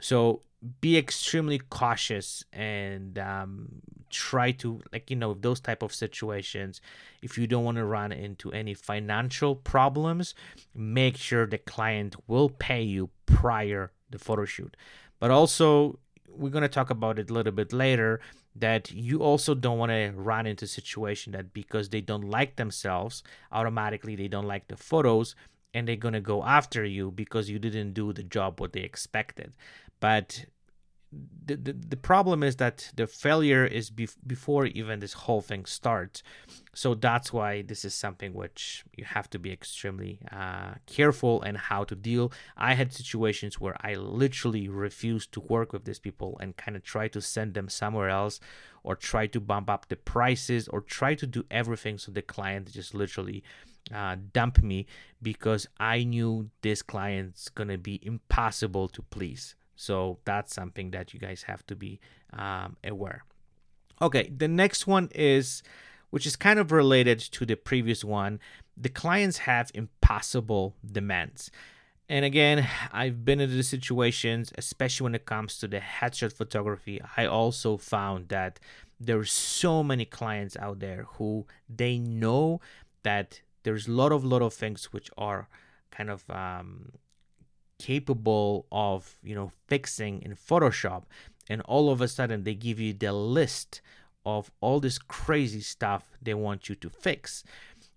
So 0.00 0.40
be 0.80 0.96
extremely 0.96 1.58
cautious 1.58 2.44
and 2.52 3.18
um, 3.18 3.68
try 4.10 4.52
to 4.52 4.80
like 4.92 5.10
you 5.10 5.16
know 5.16 5.34
those 5.34 5.58
type 5.58 5.82
of 5.82 5.92
situations 5.92 6.80
if 7.20 7.36
you 7.36 7.46
don't 7.46 7.64
want 7.64 7.76
to 7.76 7.84
run 7.84 8.12
into 8.12 8.52
any 8.52 8.74
financial 8.74 9.56
problems 9.56 10.34
make 10.74 11.16
sure 11.16 11.46
the 11.46 11.58
client 11.58 12.14
will 12.28 12.48
pay 12.48 12.82
you 12.82 13.10
prior 13.26 13.90
the 14.10 14.18
photo 14.18 14.44
shoot 14.44 14.76
but 15.18 15.30
also 15.30 15.98
we're 16.28 16.50
going 16.50 16.62
to 16.62 16.68
talk 16.68 16.90
about 16.90 17.18
it 17.18 17.28
a 17.28 17.32
little 17.32 17.52
bit 17.52 17.72
later 17.72 18.20
that 18.54 18.90
you 18.90 19.20
also 19.20 19.54
don't 19.54 19.78
want 19.78 19.90
to 19.90 20.12
run 20.14 20.46
into 20.46 20.66
a 20.66 20.68
situation 20.68 21.32
that 21.32 21.52
because 21.52 21.88
they 21.88 22.00
don't 22.00 22.28
like 22.28 22.56
themselves 22.56 23.22
automatically 23.50 24.14
they 24.14 24.28
don't 24.28 24.46
like 24.46 24.68
the 24.68 24.76
photos 24.76 25.34
and 25.74 25.88
they're 25.88 25.96
going 25.96 26.14
to 26.14 26.20
go 26.20 26.44
after 26.44 26.84
you 26.84 27.10
because 27.10 27.48
you 27.48 27.58
didn't 27.58 27.92
do 27.92 28.12
the 28.12 28.22
job 28.22 28.60
what 28.60 28.72
they 28.72 28.80
expected. 28.80 29.52
But 30.00 30.46
the, 31.44 31.56
the, 31.56 31.72
the 31.72 31.96
problem 31.96 32.42
is 32.42 32.56
that 32.56 32.90
the 32.94 33.06
failure 33.06 33.66
is 33.66 33.90
bef- 33.90 34.16
before 34.26 34.66
even 34.66 35.00
this 35.00 35.12
whole 35.12 35.42
thing 35.42 35.64
starts. 35.66 36.22
So 36.74 36.94
that's 36.94 37.32
why 37.32 37.62
this 37.62 37.84
is 37.84 37.94
something 37.94 38.32
which 38.32 38.84
you 38.96 39.04
have 39.04 39.28
to 39.30 39.38
be 39.38 39.52
extremely 39.52 40.20
uh, 40.30 40.74
careful 40.86 41.42
and 41.42 41.58
how 41.58 41.84
to 41.84 41.94
deal. 41.94 42.32
I 42.56 42.74
had 42.74 42.92
situations 42.92 43.60
where 43.60 43.76
i 43.80 43.94
literally 43.94 44.68
refused 44.68 45.32
to 45.32 45.40
work 45.40 45.72
with 45.72 45.84
these 45.84 45.98
people 45.98 46.36
and 46.40 46.56
kind 46.56 46.76
of 46.76 46.82
try 46.82 47.08
to 47.08 47.20
send 47.20 47.54
them 47.54 47.68
somewhere 47.68 48.08
else 48.08 48.40
or 48.82 48.96
try 48.96 49.26
to 49.26 49.40
bump 49.40 49.68
up 49.68 49.88
the 49.88 49.96
prices 49.96 50.68
or 50.68 50.80
try 50.80 51.14
to 51.14 51.26
do 51.26 51.44
everything 51.50 51.98
so 51.98 52.10
the 52.12 52.22
client 52.22 52.70
just 52.72 52.94
literally 52.94 53.42
uh, 53.94 54.16
dump 54.32 54.62
me 54.62 54.86
because 55.20 55.66
i 55.78 56.02
knew 56.02 56.48
this 56.62 56.82
client's 56.82 57.48
gonna 57.48 57.78
be 57.78 58.00
impossible 58.02 58.88
to 58.88 59.02
please 59.02 59.54
so 59.82 60.18
that's 60.24 60.54
something 60.54 60.92
that 60.92 61.12
you 61.12 61.18
guys 61.18 61.42
have 61.42 61.66
to 61.66 61.74
be 61.74 61.98
um, 62.32 62.76
aware. 62.84 63.24
Okay, 64.00 64.30
the 64.34 64.46
next 64.46 64.86
one 64.86 65.08
is, 65.12 65.64
which 66.10 66.24
is 66.24 66.36
kind 66.36 66.60
of 66.60 66.70
related 66.70 67.18
to 67.18 67.44
the 67.44 67.56
previous 67.56 68.04
one, 68.04 68.38
the 68.76 68.88
clients 68.88 69.38
have 69.38 69.72
impossible 69.74 70.76
demands. 70.86 71.50
And 72.08 72.24
again, 72.24 72.68
I've 72.92 73.24
been 73.24 73.40
in 73.40 73.50
the 73.56 73.64
situations, 73.64 74.52
especially 74.56 75.02
when 75.02 75.16
it 75.16 75.26
comes 75.26 75.58
to 75.58 75.66
the 75.66 75.80
headshot 75.80 76.32
photography. 76.32 77.00
I 77.16 77.26
also 77.26 77.76
found 77.76 78.28
that 78.28 78.60
there's 79.00 79.32
so 79.32 79.82
many 79.82 80.04
clients 80.04 80.56
out 80.58 80.78
there 80.78 81.06
who 81.14 81.46
they 81.68 81.98
know 81.98 82.60
that 83.02 83.40
there's 83.64 83.88
a 83.88 83.92
lot 83.92 84.12
of 84.12 84.24
lot 84.24 84.42
of 84.42 84.54
things 84.54 84.92
which 84.92 85.10
are 85.18 85.48
kind 85.90 86.08
of 86.08 86.28
um, 86.30 86.92
capable 87.88 88.66
of 88.70 89.18
you 89.22 89.34
know 89.34 89.50
fixing 89.66 90.22
in 90.22 90.34
Photoshop, 90.34 91.02
and 91.50 91.60
all 91.62 91.90
of 91.90 92.00
a 92.00 92.08
sudden 92.08 92.44
they 92.44 92.54
give 92.54 92.78
you 92.78 92.92
the 92.92 93.12
list 93.12 93.80
of 94.24 94.50
all 94.60 94.78
this 94.78 94.98
crazy 94.98 95.60
stuff 95.60 96.02
they 96.22 96.34
want 96.34 96.68
you 96.68 96.76
to 96.76 96.88
fix 96.88 97.42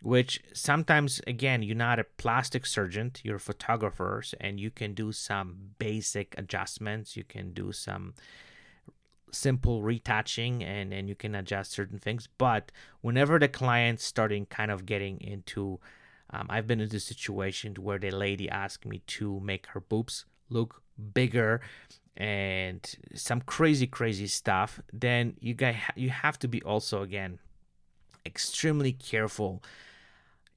which 0.05 0.39
sometimes 0.53 1.19
again 1.25 1.63
you're 1.63 1.75
not 1.75 1.99
a 1.99 2.03
plastic 2.03 2.63
surgeon 2.65 3.11
you're 3.23 3.39
photographers 3.39 4.35
and 4.39 4.59
you 4.59 4.69
can 4.69 4.93
do 4.93 5.11
some 5.11 5.57
basic 5.79 6.35
adjustments. 6.37 7.17
You 7.17 7.23
can 7.23 7.53
do 7.53 7.71
some 7.71 8.13
simple 9.31 9.81
retouching 9.81 10.63
and 10.63 10.93
and 10.93 11.09
you 11.09 11.15
can 11.15 11.33
adjust 11.33 11.71
certain 11.71 11.97
things. 11.97 12.29
But 12.37 12.71
whenever 13.01 13.39
the 13.39 13.47
client's 13.47 14.03
starting 14.03 14.45
kind 14.45 14.69
of 14.69 14.85
getting 14.85 15.19
into 15.21 15.79
um, 16.35 16.47
i've 16.49 16.67
been 16.67 16.81
in 16.81 16.89
this 16.89 17.05
situation 17.05 17.73
where 17.75 17.99
the 17.99 18.11
lady 18.11 18.49
asked 18.49 18.85
me 18.85 19.01
to 19.07 19.39
make 19.39 19.67
her 19.67 19.79
boobs 19.79 20.25
look 20.49 20.81
bigger 21.13 21.61
and 22.17 22.95
some 23.13 23.41
crazy 23.41 23.87
crazy 23.87 24.27
stuff. 24.27 24.79
Then 24.91 25.35
you 25.39 25.53
guys 25.53 25.75
you 25.95 26.09
have 26.09 26.39
to 26.39 26.47
be 26.47 26.61
also 26.63 27.01
again 27.01 27.39
extremely 28.25 28.93
careful 28.93 29.63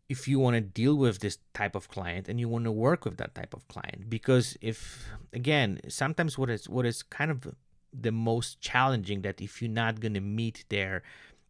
if 0.08 0.26
you 0.26 0.38
want 0.38 0.54
to 0.54 0.60
deal 0.60 0.96
with 0.96 1.18
this 1.18 1.38
type 1.52 1.74
of 1.74 1.88
client 1.88 2.28
and 2.28 2.40
you 2.40 2.48
want 2.48 2.64
to 2.64 2.72
work 2.72 3.04
with 3.04 3.18
that 3.18 3.34
type 3.34 3.54
of 3.54 3.66
client. 3.68 4.08
Because 4.08 4.56
if 4.60 5.08
again 5.32 5.80
sometimes 5.88 6.38
what 6.38 6.50
is 6.50 6.68
what 6.68 6.86
is 6.86 7.02
kind 7.02 7.30
of 7.30 7.54
the 7.92 8.12
most 8.12 8.60
challenging 8.60 9.22
that 9.22 9.40
if 9.40 9.60
you're 9.60 9.70
not 9.70 9.98
going 9.98 10.14
to 10.14 10.20
meet 10.20 10.64
their 10.68 11.02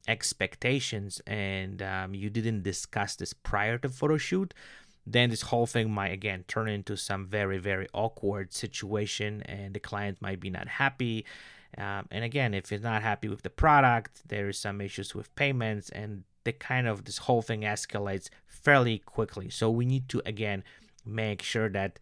expectations 0.07 1.21
and 1.26 1.83
um, 1.83 2.14
you 2.14 2.31
didn't 2.31 2.62
discuss 2.62 3.17
this 3.17 3.33
prior 3.33 3.78
to 3.78 3.88
photo 3.88 4.17
shoot 4.17 4.55
then 5.12 5.31
this 5.31 5.43
whole 5.43 5.67
thing 5.67 5.90
might 5.90 6.12
again 6.12 6.45
turn 6.49 6.69
into 6.69 6.97
some 6.97 7.26
very 7.26 7.59
very 7.59 7.88
awkward 7.93 8.52
situation 8.52 9.43
and 9.43 9.75
the 9.75 9.81
client 9.81 10.21
might 10.21 10.40
be 10.40 10.50
not 10.50 10.69
happy. 10.69 11.25
Um, 11.76 12.07
and 12.11 12.25
again 12.25 12.55
if 12.55 12.71
it's 12.73 12.83
not 12.83 13.02
happy 13.02 13.28
with 13.28 13.43
the 13.43 13.50
product 13.50 14.23
there 14.26 14.49
is 14.49 14.59
some 14.59 14.81
issues 14.81 15.14
with 15.14 15.35
payments 15.35 15.90
and 15.90 16.25
the 16.45 16.52
kind 16.52 16.87
of 16.87 17.05
this 17.05 17.19
whole 17.19 17.43
thing 17.43 17.62
escalates 17.62 18.28
fairly 18.47 18.99
quickly. 18.99 19.50
So 19.50 19.71
we 19.71 19.85
need 19.85 20.09
to 20.11 20.23
again 20.25 20.64
make 21.05 21.43
sure 21.43 21.69
that 21.71 21.99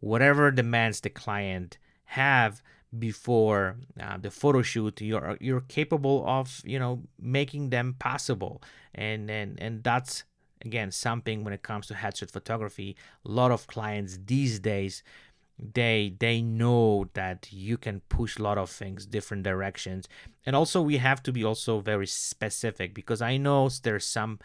whatever 0.00 0.50
demands 0.50 1.00
the 1.00 1.10
client 1.10 1.78
have 2.04 2.62
before 2.98 3.76
uh, 4.00 4.16
the 4.16 4.30
photo 4.30 4.62
shoot 4.62 5.00
you're 5.00 5.36
you're 5.40 5.60
capable 5.60 6.24
of 6.26 6.62
you 6.64 6.78
know 6.78 7.02
making 7.20 7.70
them 7.70 7.94
possible. 7.98 8.62
And 8.94 9.30
and 9.30 9.60
and 9.60 9.82
that's 9.82 10.24
again 10.64 10.90
something 10.90 11.44
when 11.44 11.52
it 11.52 11.62
comes 11.62 11.86
to 11.86 11.94
headshot 11.94 12.30
photography 12.30 12.96
a 13.24 13.30
lot 13.30 13.50
of 13.50 13.66
clients 13.66 14.18
these 14.26 14.58
days 14.58 15.02
they 15.58 16.14
they 16.18 16.42
know 16.42 17.08
that 17.14 17.48
you 17.50 17.76
can 17.76 18.00
push 18.08 18.38
a 18.38 18.42
lot 18.42 18.58
of 18.58 18.70
things 18.70 19.06
different 19.06 19.42
directions. 19.42 20.08
And 20.44 20.54
also 20.54 20.82
we 20.82 20.98
have 20.98 21.22
to 21.24 21.32
be 21.32 21.44
also 21.44 21.80
very 21.80 22.06
specific 22.06 22.94
because 22.94 23.20
i 23.22 23.36
know 23.36 23.68
there's 23.82 24.06
some 24.06 24.38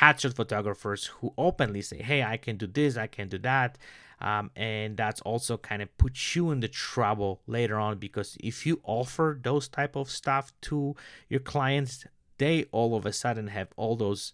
headshot 0.00 0.34
photographers 0.34 1.06
who 1.06 1.32
openly 1.38 1.80
say 1.80 2.02
hey 2.02 2.22
i 2.22 2.36
can 2.36 2.56
do 2.56 2.66
this 2.66 2.96
i 2.96 3.06
can 3.06 3.28
do 3.28 3.38
that 3.38 3.78
um, 4.20 4.50
and 4.56 4.96
that's 4.96 5.20
also 5.22 5.56
kind 5.56 5.82
of 5.82 5.96
puts 5.98 6.36
you 6.36 6.50
in 6.50 6.60
the 6.60 6.68
trouble 6.68 7.42
later 7.46 7.78
on 7.78 7.98
because 7.98 8.36
if 8.40 8.66
you 8.66 8.80
offer 8.84 9.38
those 9.42 9.68
type 9.68 9.96
of 9.96 10.10
stuff 10.10 10.52
to 10.62 10.94
your 11.28 11.40
clients 11.40 12.06
they 12.38 12.64
all 12.72 12.96
of 12.96 13.06
a 13.06 13.12
sudden 13.12 13.48
have 13.48 13.68
all 13.76 13.96
those 13.96 14.32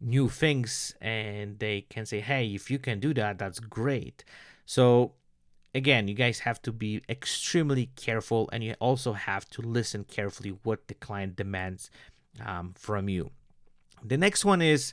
new 0.00 0.28
things 0.28 0.94
and 1.00 1.58
they 1.58 1.82
can 1.82 2.06
say 2.06 2.20
hey 2.20 2.46
if 2.54 2.70
you 2.70 2.78
can 2.78 3.00
do 3.00 3.12
that 3.14 3.38
that's 3.38 3.60
great. 3.60 4.24
So 4.66 5.12
again 5.74 6.08
you 6.08 6.14
guys 6.14 6.40
have 6.40 6.62
to 6.62 6.72
be 6.72 7.02
extremely 7.08 7.90
careful 7.96 8.48
and 8.52 8.62
you 8.62 8.74
also 8.80 9.12
have 9.12 9.48
to 9.50 9.62
listen 9.62 10.04
carefully 10.04 10.56
what 10.62 10.88
the 10.88 10.94
client 10.94 11.36
demands 11.36 11.90
um, 12.44 12.74
from 12.76 13.08
you. 13.08 13.30
The 14.02 14.16
next 14.16 14.44
one 14.44 14.62
is 14.62 14.92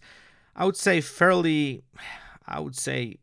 i 0.55 0.65
would 0.65 0.77
say 0.77 1.01
fairly 1.01 1.83
i 2.47 2.59
would 2.59 2.75
say 2.75 3.17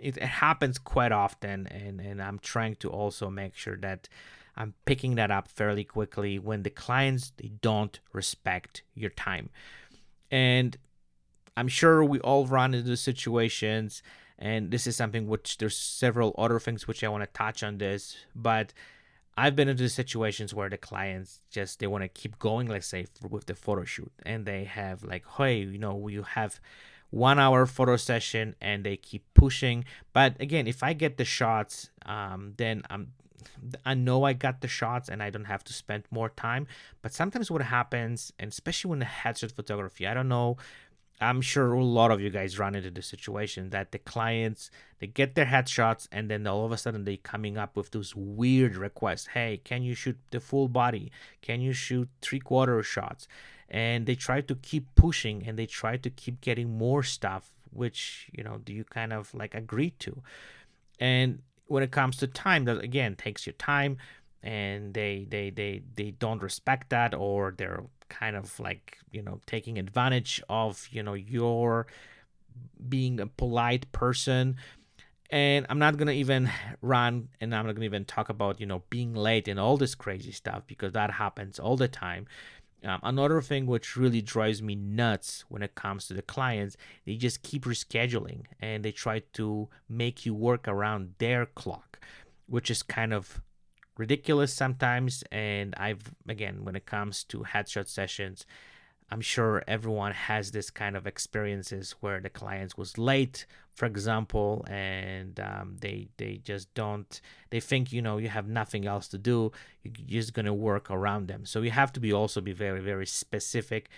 it, 0.00 0.16
it 0.16 0.22
happens 0.22 0.78
quite 0.78 1.12
often 1.12 1.66
and 1.68 2.00
and 2.00 2.22
i'm 2.22 2.38
trying 2.38 2.74
to 2.76 2.88
also 2.88 3.28
make 3.30 3.54
sure 3.54 3.76
that 3.76 4.08
i'm 4.56 4.74
picking 4.84 5.14
that 5.14 5.30
up 5.30 5.48
fairly 5.48 5.84
quickly 5.84 6.38
when 6.38 6.62
the 6.62 6.70
clients 6.70 7.32
they 7.36 7.50
don't 7.60 8.00
respect 8.12 8.82
your 8.94 9.10
time. 9.10 9.50
And 10.30 10.76
I'm 11.56 11.68
sure 11.68 12.04
we 12.04 12.20
all 12.20 12.46
run 12.46 12.74
into 12.74 12.96
situations, 12.96 14.02
and 14.38 14.70
this 14.70 14.86
is 14.86 14.96
something 14.96 15.26
which 15.26 15.58
there's 15.58 15.76
several 15.76 16.34
other 16.38 16.60
things 16.60 16.86
which 16.86 17.02
I 17.02 17.08
want 17.08 17.24
to 17.24 17.30
touch 17.32 17.62
on 17.62 17.78
this, 17.78 18.16
but 18.34 18.72
I've 19.36 19.56
been 19.56 19.68
into 19.68 19.88
situations 19.88 20.52
where 20.52 20.68
the 20.68 20.76
clients 20.76 21.40
just 21.50 21.78
they 21.78 21.86
want 21.86 22.02
to 22.02 22.08
keep 22.08 22.38
going, 22.38 22.68
let's 22.68 22.86
say 22.86 23.06
with 23.28 23.46
the 23.46 23.54
photo 23.54 23.84
shoot, 23.84 24.12
and 24.24 24.44
they 24.44 24.64
have 24.64 25.02
like, 25.02 25.24
hey, 25.36 25.58
you 25.60 25.78
know, 25.78 26.08
you 26.08 26.22
have 26.22 26.60
one 27.10 27.38
hour 27.38 27.66
photo 27.66 27.96
session, 27.96 28.54
and 28.60 28.84
they 28.84 28.96
keep 28.96 29.24
pushing. 29.34 29.84
But 30.12 30.40
again, 30.40 30.66
if 30.66 30.82
I 30.82 30.92
get 30.92 31.16
the 31.16 31.24
shots, 31.24 31.90
um, 32.06 32.54
then 32.56 32.82
I'm 32.90 33.12
I 33.84 33.94
know 33.94 34.24
I 34.24 34.34
got 34.34 34.60
the 34.60 34.68
shots 34.68 35.08
and 35.08 35.22
I 35.22 35.30
don't 35.30 35.46
have 35.46 35.64
to 35.64 35.72
spend 35.72 36.04
more 36.10 36.28
time. 36.28 36.66
But 37.02 37.12
sometimes 37.12 37.50
what 37.50 37.62
happens, 37.62 38.32
and 38.38 38.50
especially 38.50 38.90
when 38.90 38.98
the 38.98 39.06
headshot 39.06 39.52
photography, 39.52 40.06
I 40.06 40.14
don't 40.14 40.28
know 40.28 40.58
I'm 41.20 41.40
sure 41.40 41.72
a 41.72 41.84
lot 41.84 42.12
of 42.12 42.20
you 42.20 42.30
guys 42.30 42.58
run 42.58 42.76
into 42.76 42.90
the 42.90 43.02
situation 43.02 43.70
that 43.70 43.90
the 43.90 43.98
clients 43.98 44.70
they 45.00 45.08
get 45.08 45.34
their 45.34 45.46
headshots 45.46 46.06
and 46.12 46.30
then 46.30 46.46
all 46.46 46.64
of 46.64 46.70
a 46.70 46.78
sudden 46.78 47.04
they 47.04 47.16
coming 47.16 47.58
up 47.58 47.76
with 47.76 47.90
those 47.90 48.14
weird 48.14 48.76
requests. 48.76 49.28
Hey, 49.28 49.60
can 49.62 49.82
you 49.82 49.94
shoot 49.94 50.16
the 50.30 50.40
full 50.40 50.68
body? 50.68 51.10
Can 51.42 51.60
you 51.60 51.72
shoot 51.72 52.08
three 52.20 52.38
quarter 52.38 52.80
shots? 52.82 53.26
And 53.70 54.06
they 54.06 54.14
try 54.14 54.40
to 54.40 54.54
keep 54.54 54.86
pushing 54.94 55.46
and 55.46 55.58
they 55.58 55.66
try 55.66 55.98
to 55.98 56.10
keep 56.10 56.40
getting 56.40 56.78
more 56.78 57.02
stuff, 57.02 57.50
which 57.70 58.28
you 58.32 58.42
know 58.42 58.58
do 58.64 58.72
you 58.72 58.84
kind 58.84 59.12
of 59.12 59.34
like 59.34 59.54
agree 59.54 59.90
to. 60.00 60.22
And 60.98 61.42
when 61.66 61.82
it 61.82 61.90
comes 61.90 62.16
to 62.18 62.26
time, 62.26 62.64
that 62.64 62.82
again 62.82 63.14
takes 63.14 63.46
your 63.46 63.54
time 63.54 63.98
and 64.42 64.94
they 64.94 65.26
they 65.28 65.50
they 65.50 65.82
they 65.96 66.12
don't 66.12 66.42
respect 66.42 66.90
that 66.90 67.14
or 67.14 67.54
they're 67.56 67.82
kind 68.08 68.36
of 68.36 68.58
like 68.60 68.98
you 69.10 69.22
know 69.22 69.40
taking 69.46 69.78
advantage 69.78 70.42
of 70.48 70.88
you 70.90 71.02
know 71.02 71.14
your 71.14 71.86
being 72.88 73.20
a 73.20 73.26
polite 73.26 73.90
person 73.92 74.56
and 75.30 75.66
i'm 75.68 75.78
not 75.78 75.96
gonna 75.96 76.12
even 76.12 76.50
run 76.82 77.28
and 77.40 77.54
i'm 77.54 77.66
not 77.66 77.74
gonna 77.74 77.84
even 77.84 78.04
talk 78.04 78.28
about 78.28 78.60
you 78.60 78.66
know 78.66 78.82
being 78.90 79.14
late 79.14 79.48
and 79.48 79.58
all 79.58 79.76
this 79.76 79.94
crazy 79.94 80.32
stuff 80.32 80.62
because 80.66 80.92
that 80.92 81.10
happens 81.10 81.58
all 81.58 81.76
the 81.76 81.88
time 81.88 82.26
um, 82.84 83.00
another 83.02 83.40
thing 83.42 83.66
which 83.66 83.96
really 83.96 84.22
drives 84.22 84.62
me 84.62 84.74
nuts 84.74 85.44
when 85.48 85.62
it 85.62 85.74
comes 85.74 86.06
to 86.06 86.14
the 86.14 86.22
clients 86.22 86.76
they 87.04 87.16
just 87.16 87.42
keep 87.42 87.64
rescheduling 87.64 88.44
and 88.60 88.84
they 88.84 88.92
try 88.92 89.20
to 89.32 89.68
make 89.88 90.24
you 90.24 90.34
work 90.34 90.68
around 90.68 91.14
their 91.18 91.46
clock 91.46 91.98
which 92.46 92.70
is 92.70 92.82
kind 92.82 93.12
of 93.12 93.40
ridiculous 93.98 94.54
sometimes. 94.54 95.22
And 95.30 95.74
I've, 95.76 96.14
again, 96.26 96.64
when 96.64 96.76
it 96.76 96.86
comes 96.86 97.24
to 97.24 97.40
headshot 97.40 97.88
sessions, 97.88 98.46
I'm 99.10 99.20
sure 99.20 99.62
everyone 99.66 100.12
has 100.12 100.50
this 100.50 100.70
kind 100.70 100.96
of 100.96 101.06
experiences 101.06 101.94
where 102.00 102.20
the 102.20 102.30
clients 102.30 102.76
was 102.76 102.96
late, 102.96 103.46
for 103.78 103.86
example, 103.86 104.66
and 104.68 105.38
um, 105.38 105.76
they 105.80 106.08
they 106.16 106.40
just 106.42 106.74
don't. 106.74 107.20
They 107.50 107.60
think 107.60 107.92
you 107.92 108.02
know 108.02 108.18
you 108.18 108.28
have 108.28 108.48
nothing 108.48 108.86
else 108.86 109.06
to 109.08 109.18
do. 109.18 109.52
You're 109.84 110.20
just 110.20 110.34
gonna 110.34 110.52
work 110.52 110.90
around 110.90 111.28
them. 111.28 111.46
So 111.46 111.62
you 111.62 111.70
have 111.70 111.92
to 111.92 112.00
be 112.00 112.12
also 112.12 112.40
be 112.40 112.52
very 112.52 112.80
very 112.80 113.06
specific 113.06 113.88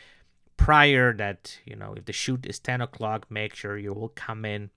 prior 0.59 1.15
that 1.15 1.59
you 1.65 1.77
know 1.77 1.95
if 1.97 2.05
the 2.05 2.13
shoot 2.13 2.45
is 2.45 2.59
10 2.59 2.83
o'clock, 2.83 3.31
make 3.31 3.55
sure 3.55 3.79
you 3.79 3.95
will 3.95 4.11
come 4.11 4.45
in. 4.45 4.69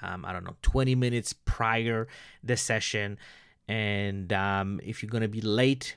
Um, 0.00 0.24
I 0.24 0.32
don't 0.32 0.44
know 0.44 0.56
20 0.62 0.94
minutes 0.94 1.34
prior 1.34 2.08
the 2.42 2.56
session 2.56 3.18
and 3.68 4.32
um, 4.32 4.80
if 4.82 5.02
you're 5.02 5.10
to 5.20 5.28
be 5.28 5.42
late 5.42 5.96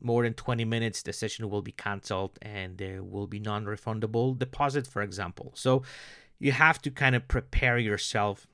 more 0.00 0.22
than 0.22 0.34
20 0.34 0.64
minutes 0.64 1.02
the 1.02 1.12
session 1.12 1.50
will 1.50 1.62
be 1.62 1.72
canceled 1.72 2.38
and 2.42 2.78
there 2.78 3.02
will 3.02 3.26
be 3.26 3.40
non-refundable 3.40 4.38
deposit 4.38 4.86
for 4.86 5.02
example 5.02 5.50
so 5.56 5.82
you 6.42 6.50
have 6.50 6.82
to 6.82 6.90
kind 6.90 7.14
of 7.14 7.28
prepare 7.28 7.78
yourself 7.78 8.48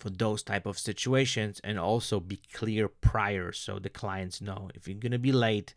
for 0.00 0.10
those 0.10 0.42
type 0.42 0.66
of 0.66 0.76
situations 0.76 1.60
and 1.62 1.78
also 1.78 2.18
be 2.18 2.40
clear 2.52 2.88
prior 2.88 3.52
so 3.52 3.78
the 3.78 3.88
clients 3.88 4.40
know. 4.40 4.70
If 4.74 4.88
you're 4.88 4.98
going 4.98 5.12
to 5.12 5.18
be 5.18 5.30
late 5.30 5.72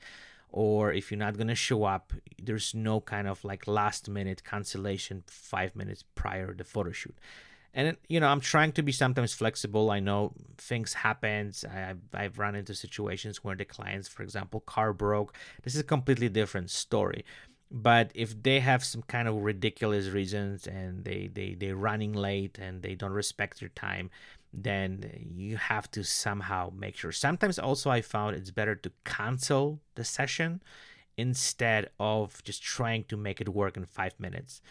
or 0.51 0.91
if 0.91 1.11
you're 1.11 1.19
not 1.19 1.37
going 1.37 1.47
to 1.47 1.55
show 1.55 1.83
up 1.83 2.13
there's 2.41 2.73
no 2.73 2.99
kind 2.99 3.27
of 3.27 3.45
like 3.45 3.67
last 3.67 4.09
minute 4.09 4.43
cancellation 4.43 5.23
5 5.27 5.75
minutes 5.75 6.03
prior 6.15 6.51
the 6.55 6.63
photo 6.63 6.91
shoot. 6.91 7.15
And 7.75 7.95
you 8.07 8.19
know 8.19 8.27
i'm 8.27 8.41
trying 8.41 8.71
to 8.71 8.81
be 8.81 8.91
sometimes 8.91 9.31
flexible. 9.31 9.91
I 9.91 9.99
know 9.99 10.33
things 10.57 10.93
happen. 10.93 11.53
I've, 11.71 12.01
I've 12.11 12.39
run 12.39 12.55
into 12.55 12.73
situations 12.73 13.43
where 13.43 13.55
the 13.55 13.65
clients 13.65 14.07
for 14.07 14.23
example 14.23 14.61
car 14.61 14.93
broke. 14.93 15.35
This 15.61 15.75
is 15.75 15.81
a 15.81 15.91
completely 15.95 16.29
different 16.29 16.71
story 16.71 17.23
but 17.71 18.11
if 18.15 18.41
they 18.41 18.59
have 18.59 18.83
some 18.83 19.03
kind 19.03 19.27
of 19.27 19.35
ridiculous 19.35 20.07
reasons 20.07 20.65
and 20.65 21.05
they 21.05 21.29
they 21.33 21.53
they're 21.53 21.75
running 21.75 22.13
late 22.13 22.57
and 22.57 22.81
they 22.81 22.95
don't 22.95 23.11
respect 23.11 23.61
your 23.61 23.69
time 23.69 24.09
then 24.53 25.27
you 25.35 25.57
have 25.57 25.89
to 25.91 26.03
somehow 26.03 26.71
make 26.75 26.95
sure. 26.95 27.11
Sometimes 27.11 27.59
also 27.59 27.89
i 27.89 28.01
found 28.01 28.35
it's 28.35 28.51
better 28.51 28.75
to 28.75 28.91
cancel 29.05 29.79
the 29.95 30.03
session 30.03 30.61
instead 31.17 31.89
of 31.99 32.41
just 32.43 32.63
trying 32.63 33.03
to 33.03 33.17
make 33.17 33.41
it 33.41 33.49
work 33.49 33.77
in 33.77 33.85
five 33.85 34.13
minutes. 34.19 34.61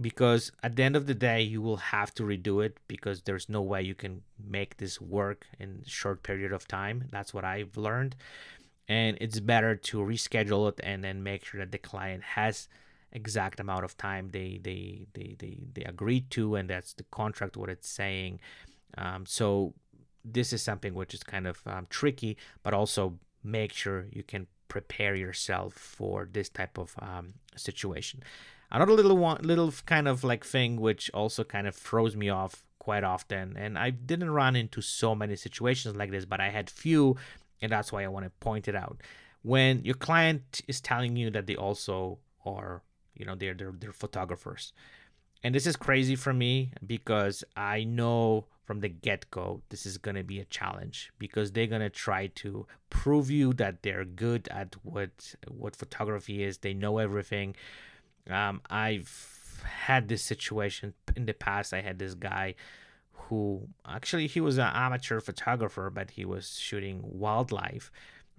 Because 0.00 0.50
at 0.62 0.74
the 0.74 0.82
end 0.82 0.96
of 0.96 1.06
the 1.06 1.14
day 1.14 1.40
you 1.40 1.62
will 1.62 1.76
have 1.76 2.12
to 2.14 2.24
redo 2.24 2.64
it 2.64 2.78
because 2.88 3.22
there's 3.22 3.48
no 3.48 3.62
way 3.62 3.80
you 3.82 3.94
can 3.94 4.22
make 4.44 4.76
this 4.76 5.00
work 5.00 5.46
in 5.58 5.82
short 5.86 6.22
period 6.22 6.52
of 6.52 6.66
time. 6.68 7.04
That's 7.10 7.32
what 7.32 7.44
i've 7.44 7.76
learned 7.76 8.16
and 8.88 9.16
it's 9.20 9.40
better 9.40 9.74
to 9.74 9.98
reschedule 9.98 10.68
it 10.68 10.80
and 10.82 11.02
then 11.02 11.22
make 11.22 11.44
sure 11.44 11.60
that 11.60 11.72
the 11.72 11.78
client 11.78 12.22
has 12.22 12.68
exact 13.12 13.60
amount 13.60 13.84
of 13.84 13.96
time 13.96 14.30
they 14.32 14.60
they 14.62 15.06
they 15.14 15.36
they, 15.38 15.58
they 15.72 15.84
agreed 15.84 16.28
to 16.30 16.56
and 16.56 16.68
that's 16.68 16.92
the 16.94 17.04
contract 17.10 17.56
what 17.56 17.68
it's 17.68 17.88
saying. 17.88 18.40
Um, 18.98 19.24
so 19.26 19.74
this 20.24 20.52
is 20.52 20.62
something 20.62 20.94
which 20.94 21.14
is 21.14 21.22
kind 21.22 21.46
of 21.46 21.60
um, 21.66 21.86
tricky 21.90 22.36
but 22.62 22.74
also 22.74 23.18
make 23.42 23.72
sure 23.72 24.06
you 24.10 24.22
can 24.22 24.46
prepare 24.68 25.14
yourself 25.14 25.74
for 25.74 26.28
this 26.32 26.48
type 26.48 26.78
of 26.78 26.94
um, 27.00 27.34
situation. 27.56 28.22
Another 28.70 28.92
little 28.92 29.16
one 29.16 29.40
little 29.42 29.72
kind 29.86 30.08
of 30.08 30.24
like 30.24 30.44
thing 30.44 30.80
which 30.80 31.10
also 31.14 31.44
kind 31.44 31.66
of 31.66 31.76
throws 31.76 32.16
me 32.16 32.28
off 32.28 32.64
quite 32.80 33.04
often 33.04 33.56
and 33.56 33.78
i 33.78 33.88
didn't 33.88 34.30
run 34.30 34.54
into 34.54 34.82
so 34.82 35.14
many 35.14 35.34
situations 35.34 35.96
like 35.96 36.10
this 36.10 36.26
but 36.26 36.38
i 36.38 36.50
had 36.50 36.68
few 36.68 37.16
and 37.62 37.72
that's 37.72 37.92
why 37.92 38.04
i 38.04 38.08
want 38.08 38.24
to 38.24 38.30
point 38.40 38.68
it 38.68 38.74
out. 38.74 39.00
When 39.42 39.84
your 39.84 39.94
client 39.94 40.62
is 40.66 40.80
telling 40.80 41.16
you 41.16 41.30
that 41.30 41.46
they 41.46 41.56
also 41.56 42.18
are 42.44 42.82
you 43.14 43.24
know 43.24 43.34
they're 43.34 43.54
they're, 43.54 43.74
they're 43.78 43.92
photographers. 43.92 44.72
And 45.42 45.54
this 45.54 45.66
is 45.66 45.76
crazy 45.76 46.16
for 46.16 46.32
me 46.32 46.72
because 46.86 47.44
i 47.56 47.84
know 47.84 48.46
from 48.64 48.80
the 48.80 48.88
get-go 48.88 49.60
this 49.68 49.84
is 49.84 49.98
going 49.98 50.14
to 50.14 50.24
be 50.24 50.40
a 50.40 50.44
challenge 50.46 51.12
because 51.18 51.52
they're 51.52 51.66
going 51.66 51.82
to 51.82 51.90
try 51.90 52.28
to 52.28 52.66
prove 52.88 53.30
you 53.30 53.52
that 53.52 53.82
they're 53.82 54.04
good 54.04 54.48
at 54.48 54.74
what 54.82 55.34
what 55.48 55.76
photography 55.76 56.42
is. 56.42 56.58
They 56.58 56.74
know 56.74 56.98
everything. 56.98 57.54
Um, 58.28 58.62
I've 58.70 59.62
had 59.64 60.08
this 60.08 60.22
situation 60.22 60.94
in 61.14 61.26
the 61.26 61.34
past. 61.34 61.74
I 61.74 61.82
had 61.82 61.98
this 61.98 62.14
guy 62.14 62.54
who 63.14 63.68
actually 63.86 64.26
he 64.26 64.40
was 64.40 64.58
an 64.58 64.70
amateur 64.72 65.20
photographer, 65.20 65.90
but 65.90 66.12
he 66.12 66.24
was 66.24 66.58
shooting 66.58 67.00
wildlife, 67.02 67.90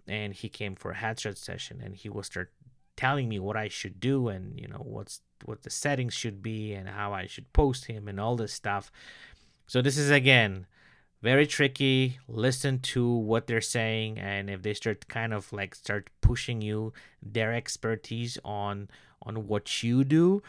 and 0.07 0.33
he 0.33 0.49
came 0.49 0.75
for 0.75 0.91
a 0.91 0.95
headshot 0.95 1.37
session, 1.37 1.81
and 1.83 1.95
he 1.95 2.09
was 2.09 2.27
start 2.27 2.51
telling 2.95 3.27
me 3.27 3.39
what 3.39 3.57
I 3.57 3.67
should 3.67 3.99
do 3.99 4.29
and 4.29 4.59
you 4.59 4.67
know 4.67 4.81
what's 4.83 5.21
what 5.43 5.63
the 5.63 5.69
settings 5.69 6.13
should 6.13 6.41
be 6.41 6.73
and 6.73 6.87
how 6.87 7.13
I 7.13 7.25
should 7.27 7.51
post 7.53 7.85
him 7.85 8.07
and 8.07 8.19
all 8.19 8.35
this 8.35 8.53
stuff. 8.53 8.91
So 9.67 9.81
this 9.81 9.97
is 9.97 10.09
again 10.09 10.65
very 11.21 11.47
tricky. 11.47 12.19
Listen 12.27 12.79
to 12.79 13.09
what 13.09 13.47
they're 13.47 13.61
saying 13.61 14.17
and 14.17 14.49
if 14.49 14.61
they 14.61 14.73
start 14.73 15.07
kind 15.07 15.33
of 15.33 15.51
like 15.51 15.75
start 15.75 16.09
pushing 16.21 16.61
you 16.61 16.93
their 17.21 17.53
expertise 17.53 18.37
on 18.45 18.89
on 19.23 19.47
what 19.47 19.83
you 19.83 20.03
do, 20.03 20.41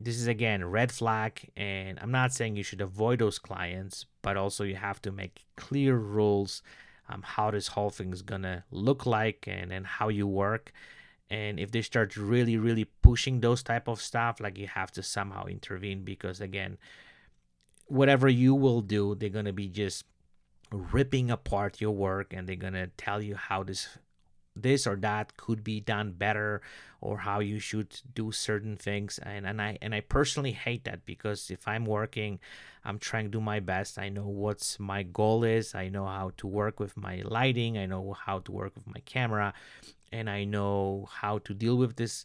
this 0.00 0.16
is 0.16 0.26
again 0.26 0.64
red 0.64 0.90
flag 0.90 1.50
and 1.56 1.98
I'm 2.00 2.10
not 2.10 2.32
saying 2.32 2.56
you 2.56 2.62
should 2.62 2.80
avoid 2.80 3.18
those 3.18 3.38
clients, 3.38 4.06
but 4.22 4.36
also 4.36 4.64
you 4.64 4.76
have 4.76 5.00
to 5.02 5.12
make 5.12 5.44
clear 5.56 5.96
rules 5.96 6.62
um, 7.08 7.22
how 7.22 7.50
this 7.50 7.68
whole 7.68 7.90
thing 7.90 8.12
is 8.12 8.22
gonna 8.22 8.64
look 8.70 9.04
like 9.04 9.46
and, 9.46 9.72
and 9.72 9.86
how 9.86 10.08
you 10.08 10.26
work. 10.26 10.72
And 11.28 11.60
if 11.60 11.70
they 11.70 11.82
start 11.82 12.16
really 12.16 12.56
really 12.56 12.86
pushing 13.02 13.40
those 13.40 13.62
type 13.62 13.86
of 13.88 14.00
stuff 14.00 14.40
like 14.40 14.58
you 14.58 14.66
have 14.66 14.90
to 14.92 15.02
somehow 15.02 15.46
intervene 15.46 16.02
because 16.02 16.40
again 16.40 16.78
whatever 17.86 18.28
you 18.28 18.54
will 18.54 18.80
do 18.80 19.16
they're 19.16 19.28
to 19.44 19.52
be 19.52 19.68
just 19.68 20.04
ripping 20.72 21.30
apart 21.30 21.80
your 21.80 21.90
work 21.90 22.32
and 22.32 22.48
they're 22.48 22.56
to 22.72 22.86
tell 22.96 23.20
you 23.20 23.34
how 23.34 23.62
this 23.62 23.98
this 24.62 24.86
or 24.86 24.96
that 24.96 25.36
could 25.36 25.64
be 25.64 25.80
done 25.80 26.12
better 26.12 26.60
or 27.00 27.18
how 27.18 27.40
you 27.40 27.58
should 27.58 28.00
do 28.14 28.30
certain 28.32 28.76
things. 28.76 29.18
And, 29.22 29.46
and 29.46 29.60
I 29.60 29.78
and 29.80 29.94
I 29.94 30.00
personally 30.00 30.52
hate 30.52 30.84
that 30.84 31.06
because 31.06 31.50
if 31.50 31.66
I'm 31.66 31.84
working 31.86 32.40
I'm 32.84 32.98
trying 32.98 33.24
to 33.26 33.30
do 33.30 33.40
my 33.40 33.60
best. 33.60 33.98
I 33.98 34.08
know 34.08 34.26
what's 34.26 34.78
my 34.78 35.02
goal 35.02 35.44
is. 35.44 35.74
I 35.74 35.88
know 35.88 36.06
how 36.06 36.32
to 36.38 36.46
work 36.46 36.80
with 36.80 36.96
my 36.96 37.22
lighting. 37.24 37.76
I 37.76 37.86
know 37.86 38.12
how 38.12 38.38
to 38.40 38.52
work 38.52 38.74
with 38.74 38.86
my 38.86 39.00
camera. 39.04 39.52
And 40.12 40.30
I 40.30 40.44
know 40.44 41.08
how 41.10 41.38
to 41.38 41.54
deal 41.54 41.76
with 41.76 41.96
this 41.96 42.24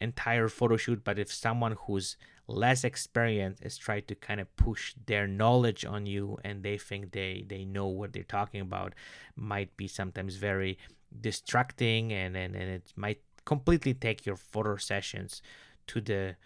entire 0.00 0.48
photo 0.48 0.76
shoot. 0.76 1.04
But 1.04 1.18
if 1.18 1.32
someone 1.32 1.76
who's 1.86 2.16
less 2.46 2.82
experienced 2.82 3.62
is 3.62 3.76
trying 3.76 4.04
to 4.08 4.14
kind 4.14 4.40
of 4.40 4.56
push 4.56 4.94
their 5.06 5.26
knowledge 5.26 5.84
on 5.84 6.06
you 6.06 6.36
and 6.42 6.64
they 6.64 6.76
think 6.76 7.12
they 7.12 7.44
they 7.46 7.64
know 7.64 7.86
what 7.86 8.12
they're 8.12 8.24
talking 8.24 8.60
about 8.60 8.92
might 9.36 9.76
be 9.76 9.86
sometimes 9.86 10.34
very 10.34 10.76
distracting 11.18 12.12
and, 12.12 12.36
and, 12.36 12.54
and 12.54 12.70
it 12.70 12.92
might 12.96 13.20
completely 13.44 13.94
take 13.94 14.26
your 14.26 14.36
photo 14.36 14.76
sessions 14.76 15.42
to 15.86 16.00
the 16.00 16.36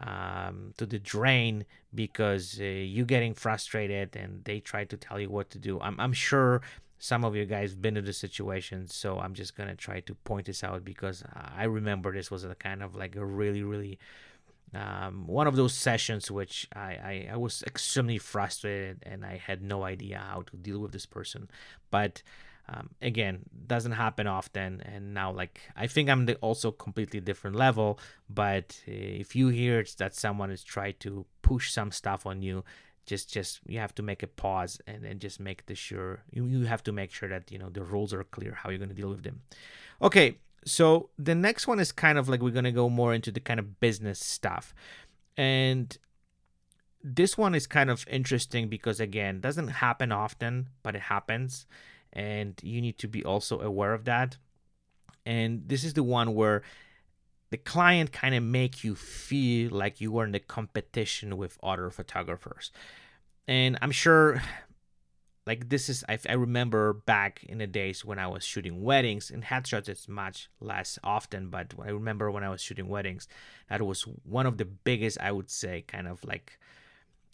um, 0.00 0.74
to 0.76 0.86
the 0.86 0.98
drain 0.98 1.64
because 1.94 2.58
uh, 2.60 2.64
you're 2.64 3.06
getting 3.06 3.32
frustrated 3.32 4.16
and 4.16 4.44
they 4.44 4.58
try 4.60 4.84
to 4.84 4.96
tell 4.96 5.20
you 5.20 5.30
what 5.30 5.50
to 5.50 5.58
do. 5.58 5.80
I'm, 5.80 5.98
I'm 6.00 6.12
sure 6.12 6.62
some 6.98 7.24
of 7.24 7.36
you 7.36 7.44
guys 7.44 7.74
been 7.74 7.96
in 7.96 8.04
the 8.04 8.12
situation, 8.12 8.88
so 8.88 9.18
I'm 9.20 9.34
just 9.34 9.56
gonna 9.56 9.76
try 9.76 10.00
to 10.00 10.14
point 10.14 10.46
this 10.46 10.64
out 10.64 10.84
because 10.84 11.22
I 11.34 11.64
remember 11.64 12.12
this 12.12 12.30
was 12.30 12.44
a 12.44 12.54
kind 12.54 12.82
of 12.82 12.94
like 12.96 13.14
a 13.16 13.24
really 13.24 13.62
really 13.62 13.98
um, 14.74 15.26
one 15.26 15.46
of 15.46 15.54
those 15.54 15.72
sessions 15.72 16.30
which 16.30 16.66
I, 16.74 16.80
I, 16.80 17.28
I 17.32 17.36
was 17.36 17.62
extremely 17.64 18.18
frustrated 18.18 19.04
and 19.04 19.24
I 19.24 19.36
had 19.36 19.62
no 19.62 19.84
idea 19.84 20.18
how 20.18 20.42
to 20.42 20.56
deal 20.56 20.80
with 20.80 20.92
this 20.92 21.06
person, 21.06 21.48
but 21.90 22.22
um, 22.68 22.90
again 23.02 23.40
doesn't 23.66 23.92
happen 23.92 24.26
often 24.26 24.80
and 24.84 25.12
now 25.12 25.30
like 25.30 25.60
i 25.76 25.86
think 25.86 26.08
i'm 26.08 26.26
the 26.26 26.34
also 26.36 26.70
completely 26.70 27.20
different 27.20 27.56
level 27.56 27.98
but 28.28 28.80
if 28.86 29.36
you 29.36 29.48
hear 29.48 29.84
that 29.98 30.14
someone 30.14 30.50
is 30.50 30.64
trying 30.64 30.94
to 30.98 31.26
push 31.42 31.70
some 31.70 31.90
stuff 31.90 32.26
on 32.26 32.42
you 32.42 32.64
just 33.06 33.32
just 33.32 33.60
you 33.66 33.78
have 33.78 33.94
to 33.94 34.02
make 34.02 34.22
a 34.22 34.26
pause 34.26 34.80
and, 34.86 35.04
and 35.04 35.20
just 35.20 35.38
make 35.38 35.66
the 35.66 35.74
sure 35.74 36.22
you, 36.30 36.46
you 36.46 36.64
have 36.64 36.82
to 36.82 36.92
make 36.92 37.12
sure 37.12 37.28
that 37.28 37.50
you 37.52 37.58
know 37.58 37.68
the 37.68 37.82
rules 37.82 38.14
are 38.14 38.24
clear 38.24 38.54
how 38.54 38.70
you're 38.70 38.78
going 38.78 38.88
to 38.88 38.94
deal 38.94 39.10
with 39.10 39.22
them. 39.22 39.42
Okay 40.00 40.38
so 40.64 41.10
the 41.18 41.34
next 41.34 41.66
one 41.66 41.78
is 41.78 41.92
kind 41.92 42.18
of 42.18 42.28
like 42.28 42.40
we're 42.40 42.50
going 42.50 42.64
to 42.64 42.72
go 42.72 42.88
more 42.88 43.12
into 43.12 43.30
the 43.30 43.40
kind 43.40 43.60
of 43.60 43.80
business 43.80 44.18
stuff 44.18 44.74
and 45.36 45.98
this 47.02 47.36
one 47.36 47.54
is 47.54 47.66
kind 47.66 47.90
of 47.90 48.06
interesting 48.08 48.68
because 48.68 48.98
again 48.98 49.40
doesn't 49.40 49.68
happen 49.68 50.10
often 50.10 50.68
but 50.82 50.94
it 50.94 51.02
happens 51.02 51.66
and 52.14 52.58
you 52.62 52.80
need 52.80 52.98
to 52.98 53.08
be 53.08 53.22
also 53.24 53.60
aware 53.60 53.92
of 53.92 54.06
that. 54.06 54.38
And 55.26 55.68
this 55.68 55.84
is 55.84 55.94
the 55.94 56.02
one 56.02 56.34
where 56.34 56.62
the 57.50 57.58
client 57.58 58.12
kind 58.12 58.34
of 58.34 58.42
make 58.42 58.82
you 58.82 58.94
feel 58.94 59.70
like 59.70 60.00
you 60.00 60.16
are 60.18 60.24
in 60.24 60.32
the 60.32 60.40
competition 60.40 61.36
with 61.36 61.58
other 61.62 61.90
photographers. 61.90 62.72
And 63.46 63.78
i'm 63.82 63.90
sure 63.90 64.42
like 65.46 65.68
this 65.68 65.88
is 65.88 66.04
I, 66.08 66.18
I 66.28 66.32
remember 66.32 66.92
back 66.92 67.44
in 67.44 67.58
the 67.58 67.66
days 67.66 68.04
when 68.04 68.18
i 68.18 68.26
was 68.26 68.44
shooting 68.44 68.82
weddings 68.82 69.30
and 69.30 69.44
headshots 69.44 69.88
it's 69.88 70.08
much 70.08 70.48
less 70.60 70.98
often 71.04 71.50
but 71.50 71.74
i 71.82 71.90
remember 71.90 72.30
when 72.30 72.44
i 72.44 72.48
was 72.48 72.62
shooting 72.62 72.88
weddings 72.88 73.28
that 73.68 73.82
was 73.82 74.02
one 74.24 74.46
of 74.46 74.58
the 74.58 74.64
biggest 74.64 75.18
i 75.20 75.30
would 75.30 75.50
say 75.50 75.84
kind 75.86 76.08
of 76.08 76.24
like 76.24 76.58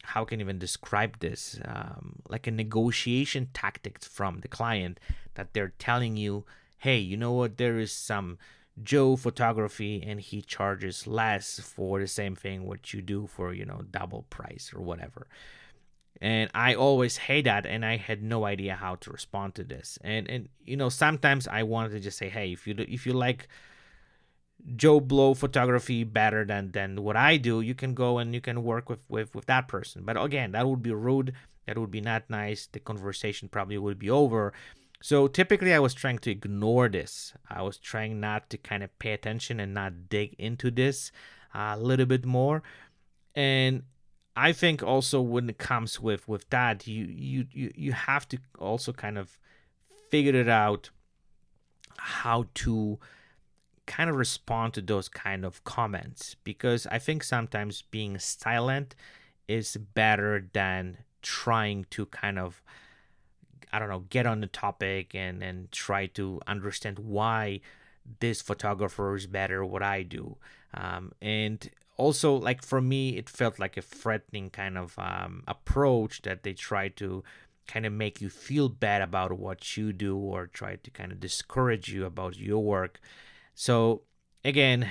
how 0.02 0.24
can 0.24 0.40
I 0.40 0.42
even 0.42 0.58
describe 0.58 1.18
this 1.20 1.60
um, 1.64 2.16
like 2.28 2.46
a 2.46 2.50
negotiation 2.50 3.48
tactics 3.52 4.06
from 4.06 4.40
the 4.40 4.48
client 4.48 4.98
that 5.34 5.52
they're 5.52 5.72
telling 5.78 6.16
you 6.16 6.44
hey 6.78 6.98
you 6.98 7.16
know 7.16 7.32
what? 7.32 7.56
There 7.56 7.78
is 7.78 7.92
some 7.92 8.38
joe 8.82 9.14
photography 9.14 10.02
and 10.06 10.20
he 10.20 10.40
charges 10.40 11.06
less 11.06 11.60
for 11.60 12.00
the 12.00 12.06
same 12.06 12.34
thing 12.34 12.64
what 12.64 12.94
you 12.94 13.02
do 13.02 13.26
for 13.26 13.52
you 13.52 13.64
know 13.64 13.82
double 13.90 14.22
price 14.30 14.72
or 14.74 14.80
whatever. 14.80 15.26
And 16.20 16.50
i 16.54 16.74
always 16.74 17.16
hate 17.16 17.44
that 17.44 17.66
and 17.66 17.84
i 17.84 17.96
had 17.96 18.22
no 18.22 18.44
idea 18.44 18.74
how 18.74 18.96
to 18.96 19.10
respond 19.10 19.54
to 19.56 19.64
this. 19.64 19.98
And 20.02 20.28
and 20.28 20.48
you 20.64 20.76
know 20.76 20.88
sometimes 20.88 21.46
i 21.48 21.62
wanted 21.62 21.90
to 21.90 22.00
just 22.00 22.18
say 22.18 22.28
hey 22.28 22.52
if 22.52 22.66
you 22.66 22.74
do, 22.74 22.86
if 22.88 23.06
you 23.06 23.12
like 23.12 23.48
Joe 24.76 25.00
Blow 25.00 25.34
photography 25.34 26.04
better 26.04 26.44
than 26.44 26.72
than 26.72 27.02
what 27.02 27.16
I 27.16 27.36
do, 27.36 27.60
you 27.60 27.74
can 27.74 27.94
go 27.94 28.18
and 28.18 28.34
you 28.34 28.40
can 28.40 28.62
work 28.62 28.88
with 28.88 29.00
with 29.08 29.34
with 29.34 29.46
that 29.46 29.68
person. 29.68 30.02
But 30.04 30.22
again, 30.22 30.52
that 30.52 30.68
would 30.68 30.82
be 30.82 30.92
rude. 30.92 31.34
That 31.66 31.78
would 31.78 31.90
be 31.90 32.00
not 32.00 32.28
nice. 32.28 32.66
The 32.66 32.80
conversation 32.80 33.48
probably 33.48 33.78
would 33.78 33.98
be 33.98 34.10
over. 34.10 34.52
So 35.02 35.28
typically, 35.28 35.72
I 35.72 35.78
was 35.78 35.94
trying 35.94 36.18
to 36.20 36.30
ignore 36.30 36.88
this. 36.88 37.32
I 37.48 37.62
was 37.62 37.78
trying 37.78 38.20
not 38.20 38.50
to 38.50 38.58
kind 38.58 38.82
of 38.82 38.96
pay 38.98 39.12
attention 39.12 39.60
and 39.60 39.72
not 39.72 40.08
dig 40.08 40.34
into 40.38 40.70
this 40.70 41.10
a 41.54 41.78
little 41.78 42.06
bit 42.06 42.26
more. 42.26 42.62
And 43.34 43.84
I 44.36 44.52
think 44.52 44.82
also 44.82 45.20
when 45.20 45.48
it 45.48 45.58
comes 45.58 46.00
with 46.00 46.28
with 46.28 46.48
that, 46.50 46.86
you 46.86 47.04
you 47.04 47.46
you 47.52 47.72
you 47.74 47.92
have 47.92 48.28
to 48.28 48.38
also 48.58 48.92
kind 48.92 49.16
of 49.16 49.38
figure 50.10 50.34
it 50.34 50.48
out 50.48 50.90
how 51.96 52.46
to 52.54 52.98
kind 53.90 54.08
of 54.08 54.14
respond 54.14 54.72
to 54.72 54.80
those 54.80 55.08
kind 55.08 55.44
of 55.44 55.64
comments 55.64 56.36
because 56.44 56.86
I 56.86 57.00
think 57.00 57.24
sometimes 57.24 57.82
being 57.90 58.20
silent 58.20 58.94
is 59.48 59.76
better 59.76 60.48
than 60.52 60.98
trying 61.22 61.86
to 61.90 62.06
kind 62.06 62.38
of 62.38 62.62
I 63.72 63.80
don't 63.80 63.88
know 63.88 64.04
get 64.08 64.26
on 64.26 64.40
the 64.42 64.46
topic 64.46 65.12
and 65.12 65.42
and 65.42 65.72
try 65.72 66.06
to 66.18 66.40
understand 66.46 67.00
why 67.00 67.60
this 68.20 68.40
photographer 68.40 69.16
is 69.16 69.26
better 69.26 69.64
what 69.64 69.82
I 69.82 70.02
do. 70.04 70.36
Um, 70.72 71.10
and 71.20 71.68
also 71.96 72.32
like 72.32 72.62
for 72.62 72.80
me 72.80 73.16
it 73.16 73.28
felt 73.28 73.58
like 73.58 73.76
a 73.76 73.82
threatening 73.82 74.50
kind 74.50 74.78
of 74.78 74.96
um, 74.98 75.42
approach 75.48 76.22
that 76.22 76.44
they 76.44 76.52
try 76.52 76.86
to 77.02 77.24
kind 77.66 77.84
of 77.86 77.92
make 77.92 78.20
you 78.20 78.30
feel 78.30 78.68
bad 78.68 79.02
about 79.02 79.32
what 79.32 79.76
you 79.76 79.92
do 79.92 80.16
or 80.16 80.46
try 80.46 80.76
to 80.76 80.90
kind 80.90 81.10
of 81.10 81.18
discourage 81.18 81.92
you 81.92 82.04
about 82.04 82.38
your 82.38 82.62
work 82.62 83.00
so 83.60 84.00
again 84.42 84.88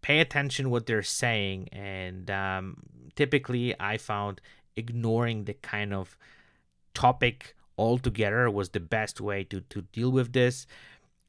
pay 0.00 0.20
attention 0.20 0.70
what 0.70 0.86
they're 0.86 1.02
saying 1.02 1.68
and 1.70 2.30
um, 2.30 2.74
typically 3.14 3.78
i 3.78 3.98
found 3.98 4.40
ignoring 4.74 5.44
the 5.44 5.52
kind 5.52 5.92
of 5.92 6.16
topic 6.94 7.54
altogether 7.76 8.50
was 8.50 8.70
the 8.70 8.80
best 8.80 9.20
way 9.20 9.44
to, 9.44 9.60
to 9.60 9.82
deal 9.92 10.10
with 10.10 10.32
this 10.32 10.66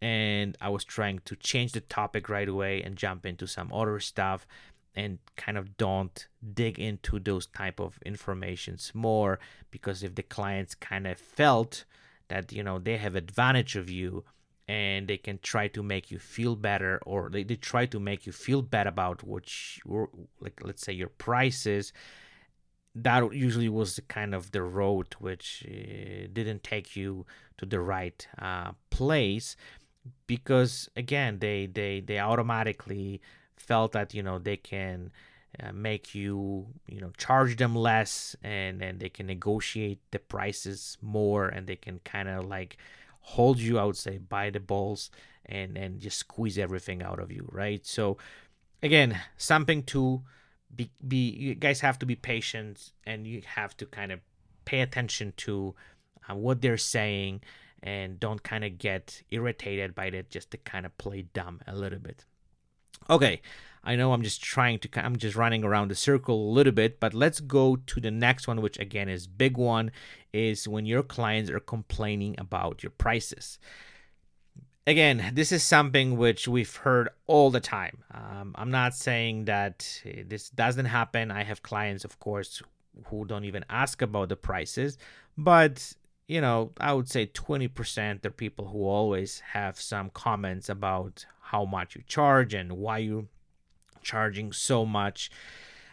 and 0.02 0.58
i 0.62 0.70
was 0.70 0.86
trying 0.86 1.20
to 1.26 1.36
change 1.36 1.74
the 1.74 1.82
topic 1.82 2.30
right 2.30 2.48
away 2.48 2.82
and 2.82 2.96
jump 2.96 3.26
into 3.26 3.46
some 3.46 3.70
other 3.74 4.00
stuff 4.00 4.48
and 4.96 5.20
kind 5.36 5.58
of 5.58 5.76
don't 5.76 6.30
dig 6.54 6.80
into 6.80 7.20
those 7.20 7.48
type 7.48 7.82
of 7.82 8.00
informations 8.06 8.94
more 8.94 9.40
because 9.72 10.04
if 10.04 10.16
the 10.16 10.24
clients 10.24 10.74
kind 10.74 11.06
of 11.06 11.18
felt 11.18 11.84
that 12.30 12.54
you 12.54 12.64
know 12.64 12.80
they 12.80 12.96
have 12.96 13.16
advantage 13.16 13.76
of 13.76 13.90
you 13.90 14.24
and 14.72 15.10
they 15.10 15.18
can 15.18 15.38
try 15.44 15.68
to 15.68 15.84
make 15.84 16.12
you 16.12 16.18
feel 16.18 16.56
better 16.56 17.02
or 17.06 17.30
they, 17.30 17.44
they 17.44 17.58
try 17.58 17.86
to 17.86 18.00
make 18.00 18.26
you 18.26 18.32
feel 18.32 18.62
bad 18.62 18.88
about 18.88 19.22
you, 19.22 20.08
like 20.40 20.62
let's 20.64 20.82
say 20.82 20.94
your 20.94 21.10
prices. 21.10 21.92
That 22.96 23.34
usually 23.34 23.68
was 23.68 23.98
the 23.98 24.02
kind 24.04 24.34
of 24.34 24.52
the 24.52 24.64
road 24.64 25.08
which 25.20 25.66
uh, 25.68 26.28
didn't 26.32 26.64
take 26.64 26.96
you 26.96 27.26
to 27.58 27.66
the 27.66 27.82
right 27.82 28.26
uh, 28.40 28.72
place 28.90 29.58
because 30.26 30.90
again 30.96 31.40
they 31.40 31.66
they 31.66 32.00
they 32.00 32.20
automatically 32.20 33.22
felt 33.58 33.92
that 33.92 34.14
you 34.14 34.24
know 34.24 34.40
they 34.40 34.58
can 34.58 35.12
uh, 35.62 35.74
make 35.74 36.16
you 36.16 36.68
you 36.88 37.02
know 37.02 37.12
charge 37.18 37.58
them 37.58 37.76
less 37.76 38.38
and 38.42 38.80
then 38.80 39.00
they 39.00 39.10
can 39.10 39.28
negotiate 39.28 40.00
the 40.12 40.20
prices 40.20 40.98
more 41.02 41.48
and 41.50 41.68
they 41.68 41.76
can 41.76 42.00
kind 42.06 42.30
of 42.30 42.46
like 42.46 42.78
hold 43.22 43.60
you 43.60 43.78
I 43.80 43.84
would 43.86 43.98
say 43.98 44.18
by 44.18 44.50
the 44.50 44.60
balls 44.60 45.10
and 45.46 45.78
and 45.78 46.00
just 46.00 46.18
squeeze 46.18 46.58
everything 46.58 47.02
out 47.02 47.20
of 47.20 47.32
you 47.32 47.48
right? 47.52 47.86
So 47.86 48.18
again 48.84 49.20
something 49.38 49.84
to 49.84 50.24
be, 50.76 50.90
be 51.06 51.30
you 51.30 51.56
guys 51.56 51.82
have 51.82 52.00
to 52.00 52.06
be 52.06 52.16
patient 52.16 52.92
and 53.06 53.28
you 53.28 53.42
have 53.46 53.76
to 53.78 53.86
kind 53.86 54.12
of 54.12 54.20
pay 54.66 54.82
attention 54.82 55.34
to 55.38 55.76
uh, 56.30 56.36
what 56.36 56.62
they're 56.62 56.78
saying 56.78 57.42
and 57.84 58.20
don't 58.20 58.44
kind 58.44 58.64
of 58.64 58.78
get 58.78 59.22
irritated 59.32 59.96
by 59.96 60.06
it 60.06 60.30
just 60.30 60.52
to 60.52 60.58
kind 60.58 60.86
of 60.86 60.98
play 60.98 61.24
dumb 61.34 61.60
a 61.68 61.76
little 61.76 62.00
bit. 62.00 62.26
Okay, 63.10 63.42
I 63.84 63.96
know 63.96 64.14
I'm 64.14 64.22
just 64.22 64.44
trying 64.44 64.80
to, 64.80 64.90
I'm 65.04 65.16
just 65.16 65.36
running 65.36 65.64
around 65.64 65.90
the 65.90 65.96
circle 65.96 66.36
a 66.36 66.54
little 66.54 66.72
bit, 66.72 67.00
but 67.00 67.14
let's 67.14 67.40
go 67.40 67.78
to 67.78 68.00
the 68.00 68.12
next 68.12 68.48
one, 68.48 68.62
which 68.62 68.78
again 68.80 69.10
is 69.10 69.26
big 69.26 69.58
one, 69.58 69.92
is 70.34 70.68
when 70.68 70.86
your 70.86 71.04
clients 71.04 71.50
are 71.50 71.60
complaining 71.60 72.36
about 72.38 72.84
your 72.84 72.92
prices. 72.92 73.58
Again, 74.86 75.32
this 75.34 75.52
is 75.52 75.64
something 75.64 76.18
which 76.18 76.48
we've 76.48 76.76
heard 76.76 77.10
all 77.28 77.50
the 77.50 77.60
time. 77.60 78.04
Um, 78.14 78.54
I'm 78.56 78.72
not 78.72 78.96
saying 78.96 79.46
that 79.46 80.02
this 80.26 80.50
doesn't 80.50 80.86
happen. 80.86 81.32
I 81.32 81.44
have 81.44 81.64
clients, 81.64 82.04
of 82.04 82.20
course, 82.20 82.62
who 83.06 83.26
don't 83.26 83.46
even 83.46 83.66
ask 83.70 84.02
about 84.02 84.30
the 84.30 84.36
prices, 84.36 84.98
but 85.38 85.94
you 86.28 86.40
know, 86.40 86.72
I 86.80 86.94
would 86.94 87.10
say 87.10 87.28
20% 87.28 88.26
are 88.26 88.30
people 88.30 88.70
who 88.70 88.88
always 88.88 89.42
have 89.52 89.82
some 89.82 90.10
comments 90.12 90.70
about 90.70 91.26
how 91.42 91.66
much 91.66 91.96
you 91.96 92.04
charge 92.08 92.54
and 92.54 92.72
why 92.72 93.00
you're 93.00 93.26
charging 94.02 94.52
so 94.52 94.86
much. 94.86 95.30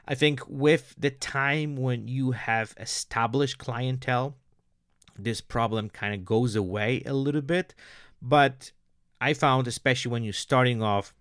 I 0.07 0.15
think 0.15 0.41
with 0.49 0.95
the 0.99 1.11
time 1.11 1.77
when 1.77 2.09
you 2.09 2.33
have 2.33 2.75
established 2.79 3.59
clientele, 3.59 4.37
this 5.19 5.41
problem 5.41 5.91
kind 5.91 6.15
of 6.15 6.25
goes 6.25 6.57
away 6.57 7.03
a 7.05 7.13
little 7.13 7.43
bit. 7.43 7.75
But 8.23 8.73
I 9.21 9.35
found, 9.35 9.67
especially 9.67 10.11
when 10.11 10.25
you're 10.25 10.33
starting 10.33 10.83
off 10.83 11.13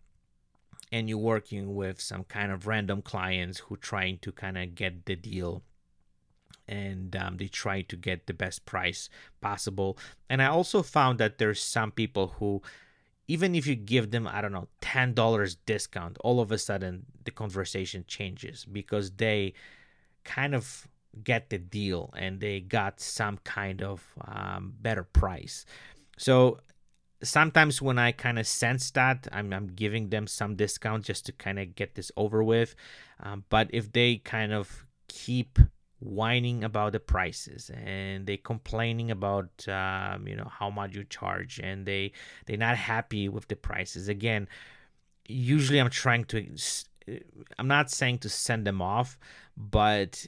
and 0.92 1.10
you're 1.10 1.18
working 1.18 1.76
with 1.76 2.00
some 2.00 2.24
kind 2.24 2.52
of 2.52 2.68
random 2.68 3.02
clients 3.02 3.60
who 3.60 3.76
trying 3.76 4.20
to 4.20 4.32
kind 4.32 4.58
of 4.58 4.76
get 4.76 5.06
the 5.06 5.16
deal 5.16 5.64
and 6.68 7.16
um, 7.16 7.38
they 7.38 7.48
try 7.48 7.82
to 7.82 7.96
get 7.96 8.28
the 8.28 8.34
best 8.34 8.66
price 8.66 9.10
possible. 9.42 9.98
And 10.30 10.42
I 10.42 10.48
also 10.48 10.82
found 10.84 11.18
that 11.20 11.38
there's 11.38 11.62
some 11.62 11.92
people 11.92 12.36
who 12.40 12.62
even 13.28 13.56
if 13.56 13.68
you 13.68 13.76
give 13.76 14.12
them 14.12 14.28
i 14.28 14.42
don't 14.42 14.54
know 14.54 14.68
$10 14.82 15.58
discount 15.66 16.18
all 16.22 16.40
of 16.40 16.52
a 16.52 16.58
sudden 16.58 17.06
the 17.26 17.32
conversation 17.32 18.04
changes 18.08 18.66
because 18.66 19.12
they 19.12 19.54
kind 20.24 20.54
of 20.54 20.88
get 21.24 21.50
the 21.50 21.58
deal 21.58 22.14
and 22.16 22.40
they 22.40 22.60
got 22.60 23.00
some 23.00 23.38
kind 23.44 23.82
of 23.82 24.04
um, 24.26 24.74
better 24.82 25.04
price. 25.04 25.66
So 26.18 26.60
sometimes 27.24 27.82
when 27.82 27.98
i 27.98 28.12
kind 28.12 28.38
of 28.38 28.46
sense 28.46 28.92
that 28.92 29.28
I'm, 29.32 29.52
I'm 29.52 29.68
giving 29.68 30.10
them 30.10 30.28
some 30.28 30.56
discount 30.56 31.04
just 31.06 31.26
to 31.26 31.32
kind 31.32 31.58
of 31.60 31.76
get 31.76 31.96
this 31.96 32.12
over 32.16 32.44
with. 32.44 32.76
Um, 33.22 33.44
but 33.50 33.70
if 33.72 33.92
they 33.92 34.18
kind 34.18 34.54
of 34.54 34.86
keep 35.08 35.60
whining 36.00 36.64
about 36.64 36.92
the 36.92 37.00
prices 37.00 37.72
and 37.72 38.28
they 38.28 38.38
complaining 38.38 39.10
about 39.10 39.68
um, 39.68 40.28
you 40.28 40.36
know 40.36 40.50
how 40.60 40.70
much 40.70 40.96
you 40.96 41.04
charge 41.04 41.60
and 41.64 41.86
they 41.86 42.12
they're 42.46 42.58
not 42.58 42.78
happy 42.78 43.28
with 43.28 43.48
the 43.48 43.56
prices. 43.56 44.08
Again 44.08 44.48
usually 45.28 45.80
i'm 45.80 45.90
trying 45.90 46.24
to 46.24 46.46
i'm 47.60 47.68
not 47.68 47.92
saying 47.92 48.18
to 48.18 48.30
send 48.30 48.66
them 48.66 48.82
off 48.82 49.18
but 49.56 50.26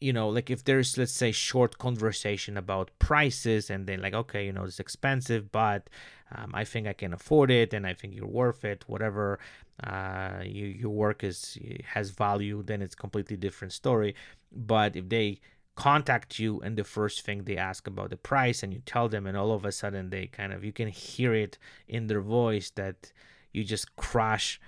you 0.00 0.12
know 0.12 0.28
like 0.28 0.50
if 0.50 0.64
there's 0.64 0.96
let's 0.98 1.12
say 1.12 1.32
short 1.32 1.78
conversation 1.78 2.56
about 2.56 2.90
prices 2.98 3.70
and 3.70 3.86
then 3.86 4.00
like 4.00 4.14
okay 4.14 4.46
you 4.46 4.52
know 4.52 4.64
it's 4.64 4.80
expensive 4.80 5.50
but 5.50 5.88
um, 6.34 6.50
i 6.54 6.64
think 6.64 6.86
i 6.86 6.92
can 6.92 7.12
afford 7.12 7.50
it 7.50 7.72
and 7.72 7.86
i 7.86 7.94
think 7.94 8.14
you're 8.14 8.26
worth 8.26 8.64
it 8.64 8.84
whatever 8.86 9.38
uh, 9.84 10.42
you, 10.44 10.66
your 10.66 10.90
work 10.90 11.22
is 11.22 11.58
has 11.84 12.10
value 12.10 12.62
then 12.62 12.80
it's 12.82 12.94
completely 12.94 13.36
different 13.36 13.72
story. 13.72 14.14
But 14.52 14.96
if 14.96 15.08
they 15.08 15.40
contact 15.74 16.38
you 16.38 16.58
and 16.60 16.76
the 16.76 16.84
first 16.84 17.20
thing 17.20 17.44
they 17.44 17.56
ask 17.56 17.86
about 17.86 18.08
the 18.08 18.16
price 18.16 18.62
and 18.62 18.72
you 18.72 18.80
tell 18.86 19.08
them 19.08 19.26
and 19.26 19.36
all 19.36 19.52
of 19.52 19.64
a 19.64 19.70
sudden 19.70 20.08
they 20.08 20.26
kind 20.26 20.52
of 20.52 20.64
you 20.64 20.72
can 20.72 20.88
hear 20.88 21.34
it 21.34 21.58
in 21.86 22.06
their 22.06 22.22
voice 22.22 22.70
that 22.70 23.12
you 23.52 23.62
just 23.62 23.94
crush 23.96 24.58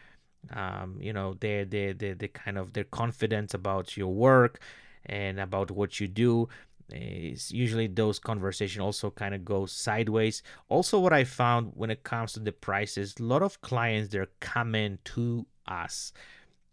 um, 0.55 0.99
you 1.01 1.13
know 1.13 1.35
their 1.41 1.65
their 1.65 1.95
their, 1.95 2.15
their 2.15 2.29
kind 2.29 2.59
of 2.59 2.75
their 2.75 2.85
confidence 2.85 3.55
about 3.55 3.97
your 3.97 4.13
work 4.13 4.61
and 5.07 5.41
about 5.41 5.71
what 5.71 5.99
you 5.99 6.07
do 6.07 6.49
is 6.91 7.53
usually 7.53 7.87
those 7.87 8.19
conversation 8.19 8.81
also 8.81 9.11
kind 9.11 9.35
of 9.35 9.45
go 9.45 9.67
sideways. 9.67 10.43
Also 10.69 10.99
what 10.99 11.13
i 11.13 11.25
found 11.25 11.73
when 11.75 11.91
it 11.91 12.03
comes 12.03 12.33
to 12.33 12.41
the 12.41 12.53
prices 12.53 13.15
a 13.19 13.23
lot 13.23 13.43
of 13.43 13.61
clients 13.61 14.09
they're 14.09 14.29
coming 14.41 14.99
to 15.05 15.47
us 15.67 16.13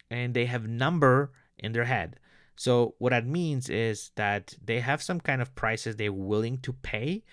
and 0.09 0.33
they 0.33 0.45
have 0.45 0.67
number 0.67 1.31
in 1.57 1.71
their 1.73 1.85
head. 1.85 2.19
So 2.55 2.95
what 2.99 3.09
that 3.09 3.27
means 3.27 3.69
is 3.69 4.11
that 4.15 4.53
they 4.63 4.79
have 4.79 5.03
some 5.03 5.19
kind 5.19 5.41
of 5.41 5.55
prices 5.55 5.95
they're 5.95 6.13
willing 6.13 6.59
to 6.59 6.73
pay 6.73 7.23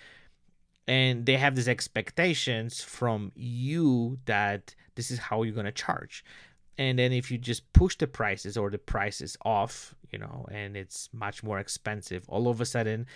and 0.89 1.27
they 1.27 1.37
have 1.37 1.55
these 1.55 1.69
expectations 1.69 2.83
from 2.83 3.31
you 3.37 4.19
that 4.25 4.75
this 4.97 5.11
is 5.11 5.19
how 5.19 5.43
you're 5.43 5.55
going 5.55 5.67
to 5.67 5.73
charge 5.73 6.25
and 6.79 6.99
then 6.99 7.13
if 7.13 7.31
you 7.31 7.39
just 7.39 7.73
push 7.73 7.97
the 7.97 8.07
prices 8.07 8.57
or 8.57 8.71
the 8.71 8.79
prices 8.79 9.37
off 9.45 9.95
you 10.11 10.19
know 10.19 10.47
and 10.51 10.77
it's 10.77 11.09
much 11.13 11.43
more 11.43 11.59
expensive 11.59 12.25
all 12.29 12.49
of 12.49 12.61
a 12.61 12.67
sudden 12.67 13.07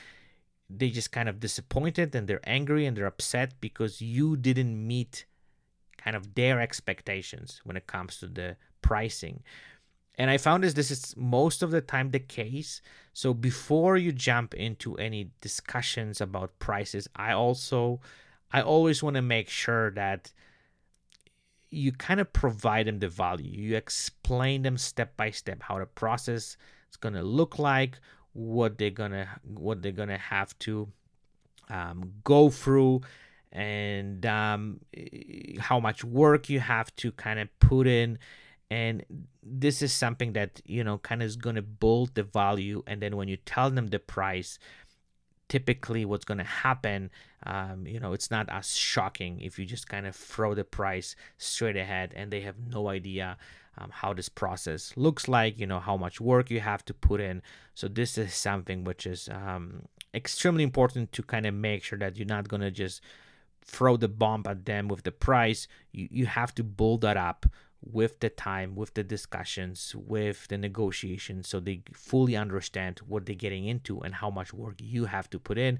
they 0.68 0.90
just 0.90 1.12
kind 1.12 1.28
of 1.28 1.38
disappointed 1.40 2.14
and 2.14 2.26
they're 2.26 2.40
angry 2.44 2.86
and 2.86 2.96
they're 2.96 3.06
upset 3.06 3.54
because 3.60 4.00
you 4.00 4.36
didn't 4.36 4.86
meet 4.86 5.24
kind 5.96 6.16
of 6.16 6.34
their 6.34 6.60
expectations 6.60 7.60
when 7.64 7.76
it 7.76 7.86
comes 7.86 8.18
to 8.18 8.26
the 8.26 8.56
pricing 8.82 9.42
and 10.18 10.30
I 10.30 10.38
found 10.38 10.64
this 10.64 10.74
this 10.74 10.90
is 10.90 11.14
most 11.16 11.62
of 11.62 11.70
the 11.70 11.80
time 11.80 12.10
the 12.10 12.18
case. 12.18 12.80
So 13.12 13.34
before 13.34 13.96
you 13.96 14.12
jump 14.12 14.54
into 14.54 14.96
any 14.96 15.30
discussions 15.40 16.20
about 16.20 16.58
prices, 16.58 17.08
I 17.14 17.32
also 17.32 18.00
I 18.52 18.62
always 18.62 19.02
want 19.02 19.16
to 19.16 19.22
make 19.22 19.48
sure 19.48 19.90
that 19.92 20.32
you 21.76 21.92
kind 21.92 22.20
of 22.20 22.32
provide 22.32 22.86
them 22.86 22.98
the 22.98 23.08
value. 23.08 23.50
You 23.50 23.76
explain 23.76 24.62
them 24.62 24.78
step 24.78 25.16
by 25.16 25.30
step 25.30 25.62
how 25.62 25.78
the 25.78 25.86
process 25.86 26.56
is 26.90 26.96
gonna 26.98 27.22
look 27.22 27.58
like, 27.58 27.98
what 28.32 28.78
they're 28.78 28.90
gonna 28.90 29.28
what 29.44 29.82
they're 29.82 29.92
gonna 29.92 30.18
have 30.18 30.58
to 30.60 30.88
um, 31.68 32.12
go 32.24 32.48
through, 32.48 33.02
and 33.52 34.24
um, 34.24 34.80
how 35.58 35.78
much 35.78 36.02
work 36.02 36.48
you 36.48 36.60
have 36.60 36.94
to 36.96 37.12
kind 37.12 37.38
of 37.40 37.48
put 37.60 37.86
in. 37.86 38.18
And 38.70 39.04
this 39.42 39.82
is 39.82 39.92
something 39.92 40.32
that 40.32 40.60
you 40.64 40.82
know 40.82 40.98
kind 40.98 41.22
of 41.22 41.26
is 41.26 41.36
gonna 41.36 41.62
build 41.62 42.14
the 42.14 42.22
value, 42.22 42.82
and 42.86 43.02
then 43.02 43.16
when 43.16 43.28
you 43.28 43.36
tell 43.36 43.70
them 43.70 43.88
the 43.88 43.98
price, 43.98 44.58
typically 45.48 46.04
what's 46.04 46.24
going 46.24 46.38
to 46.38 46.44
happen 46.44 47.10
um, 47.44 47.86
you 47.86 48.00
know 48.00 48.12
it's 48.12 48.30
not 48.30 48.48
as 48.48 48.74
shocking 48.74 49.40
if 49.40 49.58
you 49.58 49.64
just 49.64 49.88
kind 49.88 50.06
of 50.06 50.14
throw 50.16 50.54
the 50.54 50.64
price 50.64 51.14
straight 51.38 51.76
ahead 51.76 52.12
and 52.16 52.32
they 52.32 52.40
have 52.40 52.56
no 52.70 52.88
idea 52.88 53.36
um, 53.78 53.90
how 53.92 54.12
this 54.12 54.28
process 54.28 54.92
looks 54.96 55.28
like 55.28 55.58
you 55.58 55.66
know 55.66 55.80
how 55.80 55.96
much 55.96 56.20
work 56.20 56.50
you 56.50 56.60
have 56.60 56.84
to 56.86 56.94
put 56.94 57.20
in. 57.20 57.42
So 57.74 57.88
this 57.88 58.16
is 58.16 58.34
something 58.34 58.84
which 58.84 59.06
is 59.06 59.28
um, 59.28 59.82
extremely 60.14 60.64
important 60.64 61.12
to 61.12 61.22
kind 61.22 61.46
of 61.46 61.54
make 61.54 61.84
sure 61.84 61.98
that 61.98 62.16
you're 62.16 62.26
not 62.26 62.48
going 62.48 62.62
to 62.62 62.70
just 62.70 63.02
throw 63.62 63.96
the 63.96 64.08
bomb 64.08 64.44
at 64.46 64.64
them 64.64 64.88
with 64.88 65.02
the 65.02 65.12
price. 65.12 65.66
You, 65.92 66.08
you 66.10 66.26
have 66.26 66.54
to 66.54 66.64
build 66.64 67.02
that 67.02 67.16
up 67.16 67.46
with 67.90 68.20
the 68.20 68.28
time, 68.28 68.74
with 68.74 68.94
the 68.94 69.04
discussions, 69.04 69.94
with 69.96 70.48
the 70.48 70.58
negotiations, 70.58 71.48
so 71.48 71.60
they 71.60 71.82
fully 71.92 72.36
understand 72.36 72.98
what 73.06 73.26
they're 73.26 73.34
getting 73.34 73.66
into 73.66 74.00
and 74.00 74.14
how 74.16 74.30
much 74.30 74.52
work 74.52 74.76
you 74.80 75.04
have 75.06 75.30
to 75.30 75.38
put 75.38 75.58
in. 75.58 75.78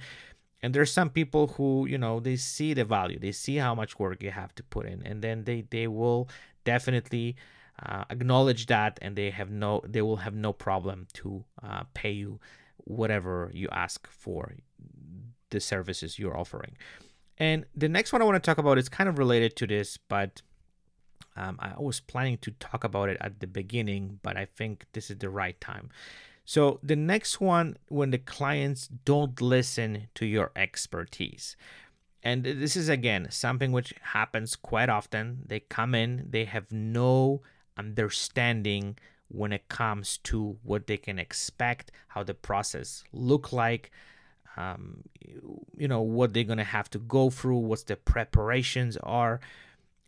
And 0.62 0.74
there's 0.74 0.92
some 0.92 1.10
people 1.10 1.48
who, 1.48 1.86
you 1.86 1.98
know, 1.98 2.20
they 2.20 2.36
see 2.36 2.74
the 2.74 2.84
value, 2.84 3.18
they 3.18 3.32
see 3.32 3.56
how 3.56 3.74
much 3.74 3.98
work 3.98 4.22
you 4.22 4.30
have 4.30 4.54
to 4.54 4.62
put 4.62 4.86
in, 4.86 5.02
and 5.04 5.20
then 5.22 5.44
they 5.44 5.66
they 5.70 5.86
will 5.86 6.28
definitely 6.64 7.36
uh, 7.84 8.04
acknowledge 8.08 8.66
that, 8.66 8.98
and 9.02 9.16
they 9.16 9.30
have 9.30 9.50
no, 9.50 9.82
they 9.86 10.02
will 10.02 10.16
have 10.16 10.34
no 10.34 10.52
problem 10.52 11.06
to 11.14 11.44
uh, 11.62 11.82
pay 11.92 12.12
you 12.12 12.40
whatever 12.84 13.50
you 13.52 13.68
ask 13.70 14.08
for 14.08 14.54
the 15.50 15.60
services 15.60 16.18
you're 16.18 16.36
offering. 16.36 16.76
And 17.38 17.66
the 17.74 17.88
next 17.88 18.12
one 18.12 18.22
I 18.22 18.24
want 18.24 18.42
to 18.42 18.50
talk 18.50 18.58
about 18.58 18.78
is 18.78 18.88
kind 18.88 19.08
of 19.08 19.18
related 19.18 19.56
to 19.56 19.66
this, 19.66 19.98
but 19.98 20.40
um, 21.36 21.58
I 21.60 21.74
was 21.78 22.00
planning 22.00 22.38
to 22.38 22.50
talk 22.52 22.82
about 22.82 23.08
it 23.08 23.18
at 23.20 23.40
the 23.40 23.46
beginning, 23.46 24.18
but 24.22 24.36
I 24.36 24.46
think 24.46 24.86
this 24.92 25.10
is 25.10 25.18
the 25.18 25.28
right 25.28 25.60
time. 25.60 25.90
So, 26.44 26.78
the 26.82 26.96
next 26.96 27.40
one, 27.40 27.76
when 27.88 28.10
the 28.10 28.18
clients 28.18 28.86
don't 28.86 29.40
listen 29.40 30.08
to 30.14 30.26
your 30.26 30.52
expertise. 30.54 31.56
And 32.22 32.44
this 32.44 32.76
is 32.76 32.88
again 32.88 33.28
something 33.30 33.72
which 33.72 33.94
happens 34.00 34.56
quite 34.56 34.88
often. 34.88 35.42
They 35.46 35.60
come 35.60 35.94
in, 35.94 36.26
they 36.30 36.44
have 36.44 36.72
no 36.72 37.42
understanding 37.76 38.96
when 39.28 39.52
it 39.52 39.68
comes 39.68 40.18
to 40.18 40.56
what 40.62 40.86
they 40.86 40.96
can 40.96 41.18
expect, 41.18 41.92
how 42.08 42.22
the 42.22 42.34
process 42.34 43.04
look 43.12 43.52
like, 43.52 43.90
um, 44.56 45.02
you 45.76 45.88
know 45.88 46.00
what 46.00 46.32
they're 46.32 46.44
gonna 46.44 46.64
have 46.64 46.88
to 46.90 46.98
go 46.98 47.28
through, 47.28 47.58
what 47.58 47.86
the 47.86 47.96
preparations 47.96 48.96
are 48.98 49.40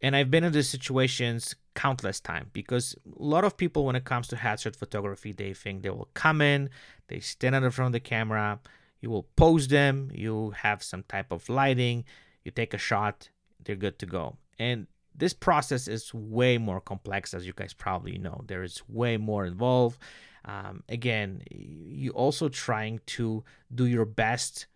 and 0.01 0.15
I've 0.15 0.31
been 0.31 0.45
in 0.45 0.53
these 0.53 0.69
situations 0.69 1.55
countless 1.75 2.21
times 2.21 2.49
because 2.53 2.95
a 3.19 3.23
lot 3.23 3.45
of 3.45 3.57
people, 3.57 3.85
when 3.85 3.97
it 3.97 4.05
comes 4.05 4.29
to 4.29 4.37
headshot 4.37 4.77
photography, 4.77 5.33
they 5.33 5.55
think 5.55 5.83
they 5.83 5.91
will 5.91 6.09
come 6.15 6.41
in, 6.41 6.71
they 7.09 7.21
stand 7.21 7.55
in 7.55 7.71
front 7.71 7.89
of 7.89 7.93
the 7.93 8.01
camera, 8.01 8.61
you 9.01 9.11
will 9.11 9.27
pose 9.37 9.69
them, 9.69 10.11
you 10.13 10.51
have 10.51 10.83
some 10.83 11.05
type 11.05 11.31
of 11.31 11.49
lighting, 11.49 12.05
you 12.45 12.51
take 12.51 12.75
a 12.75 12.79
shot, 12.79 13.29
they're 13.65 13.77
good 13.77 13.99
to 13.99 14.07
go. 14.07 14.37
And 14.59 14.87
this 15.15 15.35
process 15.35 15.89
is 15.89 16.15
way 16.15 16.59
more 16.59 16.81
complex, 16.81 17.35
as 17.35 17.47
you 17.47 17.53
guys 17.55 17.73
probably 17.73 18.19
know. 18.19 18.43
There 18.47 18.63
is 18.63 18.83
way 18.89 19.17
more 19.17 19.47
involved. 19.47 20.01
Um, 20.45 20.85
again, 20.89 21.43
you 21.51 22.13
also 22.13 22.49
trying 22.49 23.01
to 23.07 23.45
do 23.75 23.87
your 23.87 24.05
best 24.05 24.67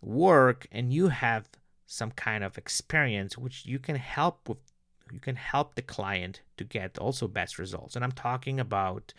work, 0.00 0.66
and 0.72 0.92
you 0.92 1.08
have 1.08 1.48
some 1.90 2.12
kind 2.12 2.44
of 2.44 2.56
experience 2.56 3.36
which 3.36 3.66
you 3.66 3.80
can 3.80 3.96
help 3.96 4.48
with 4.48 4.58
you 5.12 5.18
can 5.18 5.34
help 5.34 5.74
the 5.74 5.82
client 5.82 6.40
to 6.56 6.62
get 6.62 6.96
also 6.98 7.26
best 7.26 7.58
results. 7.58 7.96
And 7.96 8.04
i'm 8.04 8.12
talking 8.12 8.60
about 8.60 9.12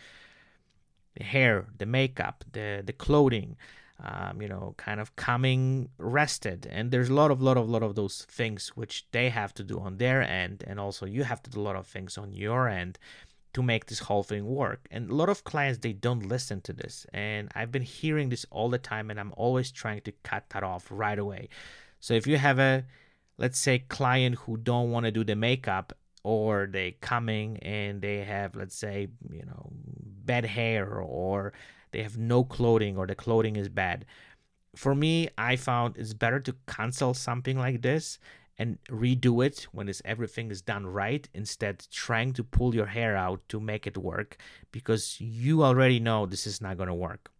the 1.14 1.24
hair 1.24 1.66
the 1.76 1.84
makeup 1.84 2.44
the 2.50 2.82
the 2.84 2.94
clothing 2.94 3.56
um, 4.02 4.40
you 4.40 4.48
know 4.48 4.74
kind 4.78 5.00
of 5.00 5.14
coming 5.16 5.90
rested. 5.98 6.66
And 6.70 6.90
there's 6.90 7.10
a 7.10 7.14
lot 7.14 7.30
of 7.30 7.42
lot 7.42 7.58
of 7.58 7.68
lot 7.68 7.82
of 7.82 7.94
those 7.94 8.24
things 8.24 8.68
which 8.74 9.06
they 9.12 9.28
have 9.28 9.52
to 9.54 9.62
do 9.62 9.78
on 9.78 9.98
their 9.98 10.22
end. 10.22 10.64
And 10.66 10.80
also 10.80 11.04
you 11.04 11.24
have 11.24 11.42
to 11.42 11.50
do 11.50 11.60
a 11.60 11.66
lot 11.68 11.76
of 11.76 11.86
things 11.86 12.16
on 12.16 12.32
your 12.32 12.68
end 12.68 12.98
to 13.52 13.62
make 13.62 13.84
this 13.84 13.98
whole 13.98 14.22
thing 14.22 14.46
work. 14.46 14.88
And 14.90 15.10
a 15.10 15.14
lot 15.14 15.28
of 15.28 15.44
clients 15.44 15.80
they 15.80 15.92
don't 15.92 16.26
listen 16.26 16.62
to 16.62 16.72
this. 16.72 17.06
And 17.12 17.50
i've 17.54 17.70
been 17.70 17.82
hearing 17.82 18.30
this 18.30 18.46
all 18.50 18.70
the 18.70 18.78
time. 18.78 19.10
And 19.10 19.20
i'm 19.20 19.34
always 19.36 19.70
trying 19.70 20.00
to 20.02 20.12
cut 20.22 20.44
that 20.50 20.62
off 20.62 20.86
right 20.90 21.18
away 21.18 21.50
so 22.02 22.14
if 22.14 22.26
you 22.26 22.36
have 22.36 22.58
a 22.58 22.84
let's 23.38 23.58
say 23.58 23.78
client 23.78 24.34
who 24.40 24.56
don't 24.56 24.90
want 24.90 25.06
to 25.06 25.12
do 25.12 25.24
the 25.24 25.36
makeup 25.36 25.92
or 26.24 26.68
they 26.70 26.90
coming 27.00 27.56
and 27.58 28.02
they 28.02 28.18
have 28.24 28.54
let's 28.56 28.76
say 28.76 29.08
you 29.30 29.44
know 29.46 29.70
bad 30.24 30.44
hair 30.44 30.98
or 30.98 31.52
they 31.92 32.02
have 32.02 32.18
no 32.18 32.44
clothing 32.44 32.96
or 32.96 33.06
the 33.06 33.14
clothing 33.14 33.56
is 33.56 33.68
bad 33.68 34.04
for 34.74 34.94
me 34.94 35.28
i 35.38 35.54
found 35.56 35.96
it's 35.96 36.12
better 36.12 36.40
to 36.40 36.54
cancel 36.66 37.14
something 37.14 37.56
like 37.56 37.82
this 37.82 38.18
and 38.58 38.78
redo 38.90 39.44
it 39.44 39.66
when 39.72 39.88
it's, 39.88 40.02
everything 40.04 40.50
is 40.50 40.60
done 40.60 40.84
right 40.86 41.28
instead 41.34 41.86
trying 41.90 42.32
to 42.32 42.44
pull 42.44 42.74
your 42.74 42.86
hair 42.86 43.16
out 43.16 43.40
to 43.48 43.58
make 43.58 43.86
it 43.86 43.96
work 43.96 44.36
because 44.72 45.20
you 45.20 45.62
already 45.62 46.00
know 46.00 46.26
this 46.26 46.46
is 46.46 46.60
not 46.60 46.76
going 46.76 46.88
to 46.88 46.94
work 46.94 47.30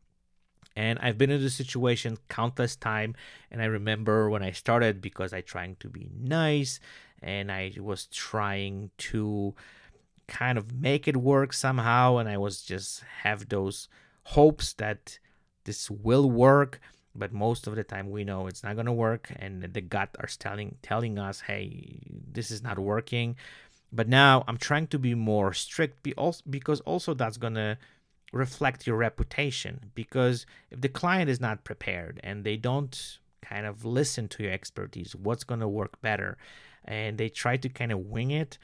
and 0.76 0.98
i've 1.00 1.18
been 1.18 1.30
in 1.30 1.40
this 1.40 1.54
situation 1.54 2.16
countless 2.28 2.76
time 2.76 3.14
and 3.50 3.62
i 3.62 3.64
remember 3.64 4.28
when 4.30 4.42
i 4.42 4.50
started 4.50 5.00
because 5.00 5.32
i 5.32 5.40
trying 5.40 5.76
to 5.76 5.88
be 5.88 6.08
nice 6.18 6.80
and 7.22 7.50
i 7.50 7.72
was 7.78 8.06
trying 8.06 8.90
to 8.98 9.54
kind 10.28 10.56
of 10.56 10.72
make 10.72 11.06
it 11.06 11.16
work 11.16 11.52
somehow 11.52 12.16
and 12.16 12.28
i 12.28 12.36
was 12.36 12.62
just 12.62 13.02
have 13.22 13.48
those 13.48 13.88
hopes 14.24 14.72
that 14.74 15.18
this 15.64 15.90
will 15.90 16.30
work 16.30 16.80
but 17.14 17.32
most 17.32 17.66
of 17.66 17.74
the 17.74 17.84
time 17.84 18.10
we 18.10 18.24
know 18.24 18.46
it's 18.46 18.62
not 18.62 18.74
going 18.74 18.86
to 18.86 18.92
work 18.92 19.32
and 19.36 19.62
the 19.62 19.80
gut 19.80 20.14
are 20.18 20.28
telling 20.38 20.76
telling 20.82 21.18
us 21.18 21.40
hey 21.40 22.00
this 22.32 22.50
is 22.50 22.62
not 22.62 22.78
working. 22.78 23.36
But 23.94 24.08
now 24.08 24.44
i'm 24.48 24.56
trying 24.56 24.86
to 24.88 24.98
be 24.98 25.14
more 25.14 25.52
strict 25.52 26.02
because 26.48 26.80
also 26.80 27.12
that's 27.12 27.36
going 27.36 27.54
to 27.54 27.76
reflect 28.32 28.86
your 28.86 28.96
reputation 28.96 29.90
because 29.94 30.46
if 30.70 30.80
the 30.80 30.88
client 30.88 31.28
is 31.30 31.40
not 31.40 31.64
prepared 31.64 32.18
and 32.24 32.44
they 32.44 32.56
don't 32.56 33.18
kind 33.42 33.66
of 33.66 33.84
listen 33.84 34.26
to 34.28 34.42
your 34.42 34.52
expertise 34.52 35.14
what's 35.14 35.44
going 35.44 35.60
to 35.60 35.68
work 35.68 36.00
better 36.00 36.38
and 36.84 37.18
they 37.18 37.28
try 37.28 37.56
to 37.56 37.68
kind 37.68 37.92
of 37.92 37.98
wing 37.98 38.30
it 38.30 38.58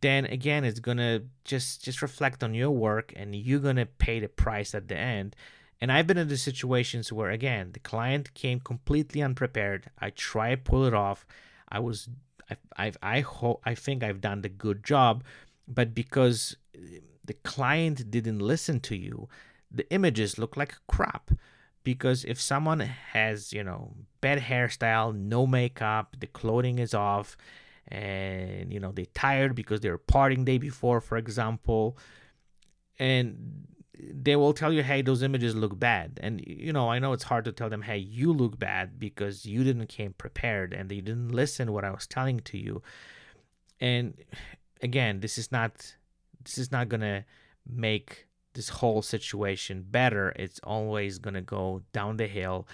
then 0.00 0.26
again 0.26 0.64
it's 0.64 0.80
going 0.80 0.98
to 0.98 1.22
just 1.44 1.82
just 1.82 2.02
reflect 2.02 2.42
on 2.44 2.54
your 2.54 2.70
work 2.70 3.12
and 3.16 3.34
you're 3.34 3.60
going 3.60 3.76
to 3.76 3.86
pay 3.86 4.20
the 4.20 4.28
price 4.28 4.74
at 4.74 4.88
the 4.88 4.96
end. 4.96 5.34
And 5.80 5.90
i've 5.90 6.06
been 6.06 6.18
in 6.18 6.28
the 6.28 6.36
situations 6.36 7.12
where 7.12 7.30
again 7.30 7.70
the 7.72 7.80
client 7.80 8.34
came 8.34 8.60
completely 8.60 9.22
unprepared. 9.22 9.90
I 9.98 10.10
try 10.10 10.50
to 10.50 10.56
pull 10.56 10.84
it 10.84 10.94
off. 10.94 11.26
I 11.68 11.78
was 11.78 12.08
i 12.50 12.56
i 12.76 12.92
i 13.02 13.20
hope 13.20 13.62
i 13.64 13.74
think 13.74 14.02
i've 14.02 14.20
done 14.20 14.42
the 14.42 14.48
good 14.48 14.84
job 14.84 15.22
but 15.68 15.94
because 15.94 16.56
the 17.30 17.34
client 17.44 18.10
didn't 18.10 18.40
listen 18.40 18.80
to 18.80 18.96
you, 18.96 19.28
the 19.70 19.88
images 19.92 20.36
look 20.36 20.56
like 20.56 20.74
crap. 20.88 21.30
Because 21.84 22.24
if 22.24 22.40
someone 22.40 22.80
has, 22.80 23.52
you 23.52 23.62
know, 23.62 23.94
bad 24.20 24.40
hairstyle, 24.40 25.14
no 25.14 25.46
makeup, 25.46 26.16
the 26.18 26.26
clothing 26.26 26.80
is 26.80 26.92
off, 26.92 27.36
and 27.86 28.72
you 28.72 28.80
know 28.80 28.90
they're 28.90 29.14
tired 29.14 29.54
because 29.54 29.80
they're 29.80 29.96
partying 29.96 30.44
day 30.44 30.58
before, 30.58 31.00
for 31.00 31.16
example, 31.16 31.96
and 32.98 33.64
they 33.96 34.34
will 34.34 34.52
tell 34.52 34.72
you, 34.72 34.82
hey, 34.82 35.00
those 35.00 35.22
images 35.22 35.54
look 35.54 35.78
bad. 35.78 36.18
And 36.20 36.42
you 36.44 36.72
know, 36.72 36.90
I 36.90 36.98
know 36.98 37.12
it's 37.12 37.30
hard 37.32 37.44
to 37.44 37.52
tell 37.52 37.70
them, 37.70 37.82
hey, 37.82 37.98
you 37.98 38.32
look 38.32 38.58
bad 38.58 38.98
because 38.98 39.46
you 39.46 39.62
didn't 39.62 39.86
came 39.86 40.14
prepared 40.14 40.74
and 40.74 40.90
they 40.90 41.00
didn't 41.00 41.28
listen 41.28 41.72
what 41.72 41.84
I 41.84 41.92
was 41.92 42.08
telling 42.08 42.40
to 42.40 42.58
you. 42.58 42.82
And 43.78 44.14
again, 44.82 45.20
this 45.20 45.38
is 45.38 45.52
not 45.52 45.94
this 46.44 46.58
is 46.58 46.72
not 46.72 46.88
gonna 46.88 47.24
make 47.66 48.26
this 48.54 48.68
whole 48.68 49.02
situation 49.02 49.84
better. 49.88 50.30
It's 50.36 50.60
always 50.64 51.18
gonna 51.18 51.42
go 51.42 51.82
down 51.92 52.16
the 52.16 52.26
hill. 52.26 52.66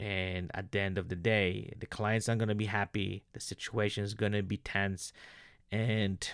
And 0.00 0.50
at 0.54 0.70
the 0.70 0.80
end 0.80 0.96
of 0.96 1.08
the 1.08 1.16
day, 1.16 1.72
the 1.78 1.86
client's 1.86 2.28
not 2.28 2.38
gonna 2.38 2.54
be 2.54 2.66
happy. 2.66 3.24
The 3.32 3.40
situation 3.40 4.04
is 4.04 4.14
gonna 4.14 4.42
be 4.42 4.58
tense, 4.58 5.12
and 5.72 6.28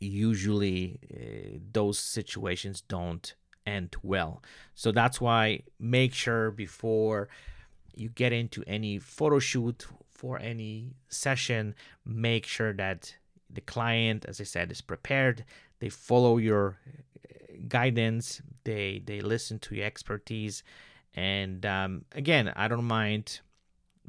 usually 0.00 1.00
uh, 1.12 1.58
those 1.72 1.98
situations 1.98 2.82
don't 2.82 3.34
end 3.66 3.96
well. 4.02 4.42
So 4.74 4.92
that's 4.92 5.20
why 5.20 5.62
make 5.78 6.14
sure 6.14 6.50
before 6.52 7.28
you 7.94 8.08
get 8.08 8.32
into 8.32 8.62
any 8.66 8.98
photo 8.98 9.40
shoot 9.40 9.86
for 10.08 10.38
any 10.38 10.94
session, 11.08 11.74
make 12.04 12.46
sure 12.46 12.72
that 12.74 13.14
the 13.50 13.60
client, 13.60 14.24
as 14.26 14.40
I 14.40 14.44
said, 14.44 14.70
is 14.70 14.80
prepared. 14.80 15.44
They 15.80 15.88
follow 15.88 16.38
your 16.38 16.78
uh, 16.88 17.54
guidance. 17.68 18.42
they 18.64 19.02
they 19.04 19.20
listen 19.20 19.58
to 19.58 19.74
your 19.74 19.86
expertise 19.86 20.62
and 21.14 21.64
um, 21.64 22.04
again 22.12 22.52
i 22.54 22.68
don't 22.68 22.84
mind 22.84 23.40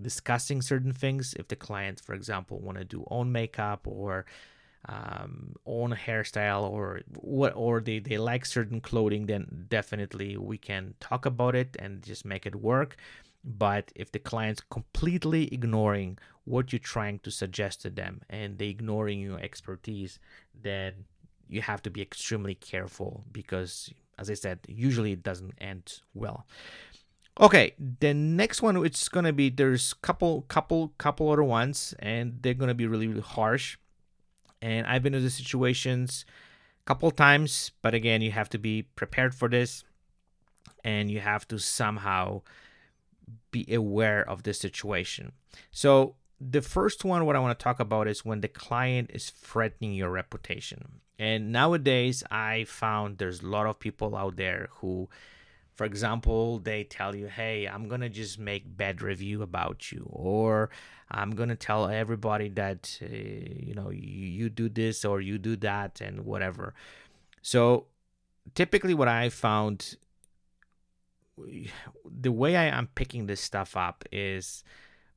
discussing 0.02 0.62
certain 0.62 0.94
things 0.94 1.34
if 1.40 1.48
the 1.48 1.56
client 1.56 2.00
for 2.00 2.14
example 2.14 2.60
want 2.60 2.78
to 2.78 2.84
do 2.84 3.04
own 3.10 3.32
makeup 3.32 3.82
or 3.86 4.26
um, 4.88 5.54
own 5.66 5.92
hairstyle 5.92 6.64
or 6.64 7.02
what 7.18 7.54
or 7.56 7.82
they, 7.82 8.00
they 8.00 8.18
like 8.18 8.46
certain 8.46 8.80
clothing 8.80 9.26
then 9.26 9.66
definitely 9.70 10.38
we 10.38 10.58
can 10.58 10.94
talk 11.00 11.26
about 11.26 11.56
it 11.56 11.76
and 11.80 12.02
just 12.04 12.24
make 12.26 12.46
it 12.46 12.56
work 12.56 12.96
but 13.44 13.92
if 13.96 14.12
the 14.12 14.20
client's 14.20 14.62
completely 14.70 15.54
ignoring 15.54 16.18
what 16.46 16.72
you're 16.72 16.80
trying 16.80 17.20
to 17.20 17.32
suggest 17.32 17.82
to 17.82 17.90
them 17.90 18.22
and 18.30 18.58
they 18.58 18.70
ignoring 18.70 19.20
your 19.20 19.40
expertise 19.40 20.20
then 20.62 20.94
you 21.50 21.62
have 21.62 21.82
to 21.82 21.90
be 21.90 22.02
extremely 22.02 22.56
careful 22.56 23.24
because 23.32 23.92
as 24.18 24.30
i 24.30 24.34
said 24.34 24.60
usually 24.68 25.14
it 25.14 25.24
doesn't 25.24 25.54
end 25.60 26.02
well 26.14 26.46
okay 27.40 27.74
the 28.00 28.14
next 28.14 28.62
one 28.62 28.78
it's 28.86 29.10
gonna 29.10 29.34
be 29.34 29.50
there's 29.50 29.94
couple 29.94 30.42
couple 30.44 30.94
couple 30.98 31.32
other 31.32 31.44
ones 31.44 31.94
and 32.00 32.40
they're 32.42 32.54
gonna 32.54 32.74
be 32.74 32.88
really 32.88 33.08
really 33.08 33.22
harsh 33.22 33.78
and 34.62 34.86
i've 34.88 35.04
been 35.04 35.14
in 35.14 35.24
the 35.24 35.30
situations 35.30 36.26
a 36.82 36.86
couple 36.86 37.10
times 37.12 37.72
but 37.82 37.94
again 37.94 38.22
you 38.22 38.32
have 38.32 38.50
to 38.50 38.58
be 38.58 38.84
prepared 38.96 39.34
for 39.34 39.48
this 39.50 39.84
and 40.84 41.12
you 41.12 41.20
have 41.20 41.48
to 41.48 41.58
somehow 41.58 42.42
be 43.52 43.66
aware 43.74 44.28
of 44.28 44.44
the 44.44 44.54
situation. 44.54 45.34
So, 45.72 46.16
the 46.40 46.62
first 46.62 47.04
one, 47.04 47.26
what 47.26 47.36
I 47.36 47.40
want 47.40 47.58
to 47.58 47.64
talk 47.64 47.80
about 47.80 48.08
is 48.08 48.24
when 48.24 48.42
the 48.42 48.48
client 48.48 49.12
is 49.14 49.30
threatening 49.30 49.94
your 49.94 50.10
reputation. 50.10 51.02
And 51.20 51.52
nowadays, 51.52 52.24
I 52.32 52.64
found 52.64 53.18
there's 53.18 53.42
a 53.42 53.48
lot 53.48 53.66
of 53.66 53.78
people 53.78 54.16
out 54.16 54.38
there 54.38 54.70
who, 54.76 55.10
for 55.76 55.86
example, 55.86 56.60
they 56.60 56.86
tell 56.86 57.14
you, 57.14 57.28
hey, 57.28 57.68
I'm 57.68 57.90
going 57.90 58.00
to 58.00 58.10
just 58.10 58.40
make 58.40 58.78
bad 58.78 59.02
review 59.02 59.42
about 59.42 59.92
you, 59.92 60.08
or 60.10 60.70
I'm 61.12 61.32
going 61.32 61.50
to 61.50 61.58
tell 61.58 61.90
everybody 61.90 62.48
that, 62.50 62.98
uh, 63.02 63.08
you 63.08 63.74
know, 63.76 63.90
you, 63.90 64.00
you 64.00 64.50
do 64.50 64.70
this 64.70 65.04
or 65.04 65.20
you 65.20 65.38
do 65.38 65.58
that 65.58 66.00
and 66.00 66.24
whatever. 66.24 66.74
So, 67.42 67.88
typically, 68.56 68.94
what 68.94 69.10
I 69.10 69.28
found 69.28 69.98
the 72.06 72.32
way 72.32 72.56
I 72.56 72.66
am 72.66 72.88
picking 72.96 73.26
this 73.26 73.42
stuff 73.42 73.76
up 73.76 74.04
is 74.12 74.64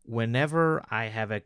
whenever 0.04 0.84
I 0.90 1.06
have 1.06 1.30
a 1.30 1.42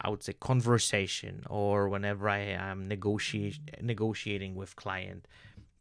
I 0.00 0.10
would 0.10 0.22
say 0.22 0.34
conversation 0.34 1.44
or 1.48 1.88
whenever 1.88 2.28
I 2.28 2.40
am 2.40 2.86
negotiate, 2.86 3.58
negotiating 3.80 4.54
with 4.54 4.76
client, 4.76 5.26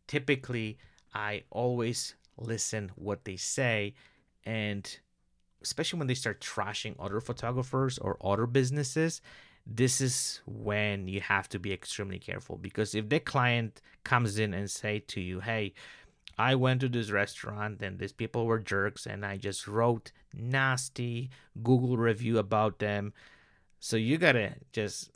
typically 0.08 0.78
I 1.14 1.44
always 1.50 2.16
listen 2.38 2.92
what 2.96 3.26
they 3.26 3.36
say 3.36 3.94
and 4.46 5.00
especially 5.62 6.00
when 6.00 6.08
they 6.08 6.14
start 6.14 6.42
trashing 6.42 6.96
other 7.00 7.22
photographers 7.22 7.98
or 7.98 8.18
other 8.22 8.46
businesses, 8.46 9.22
this 9.66 10.02
is 10.02 10.42
when 10.46 11.08
you 11.08 11.22
have 11.22 11.48
to 11.50 11.58
be 11.60 11.72
extremely 11.72 12.20
careful 12.20 12.58
because 12.58 12.94
if 12.94 13.08
the 13.08 13.20
client 13.20 13.82
comes 14.04 14.38
in 14.38 14.54
and 14.54 14.70
say 14.70 15.00
to 15.00 15.22
you, 15.22 15.40
"Hey, 15.40 15.74
I 16.38 16.56
went 16.56 16.82
to 16.82 16.90
this 16.90 17.12
restaurant 17.12 17.82
and 17.82 18.00
these 18.00 18.12
people 18.12 18.46
were 18.46 18.60
jerks 18.60 19.06
and 19.06 19.26
I 19.26 19.38
just 19.38 19.68
wrote 19.68 20.12
nasty 20.34 21.30
Google 21.62 21.98
review 21.98 22.40
about 22.40 22.80
them. 22.80 23.14
So 23.84 23.98
you 23.98 24.18
gotta 24.18 24.54
just, 24.72 25.12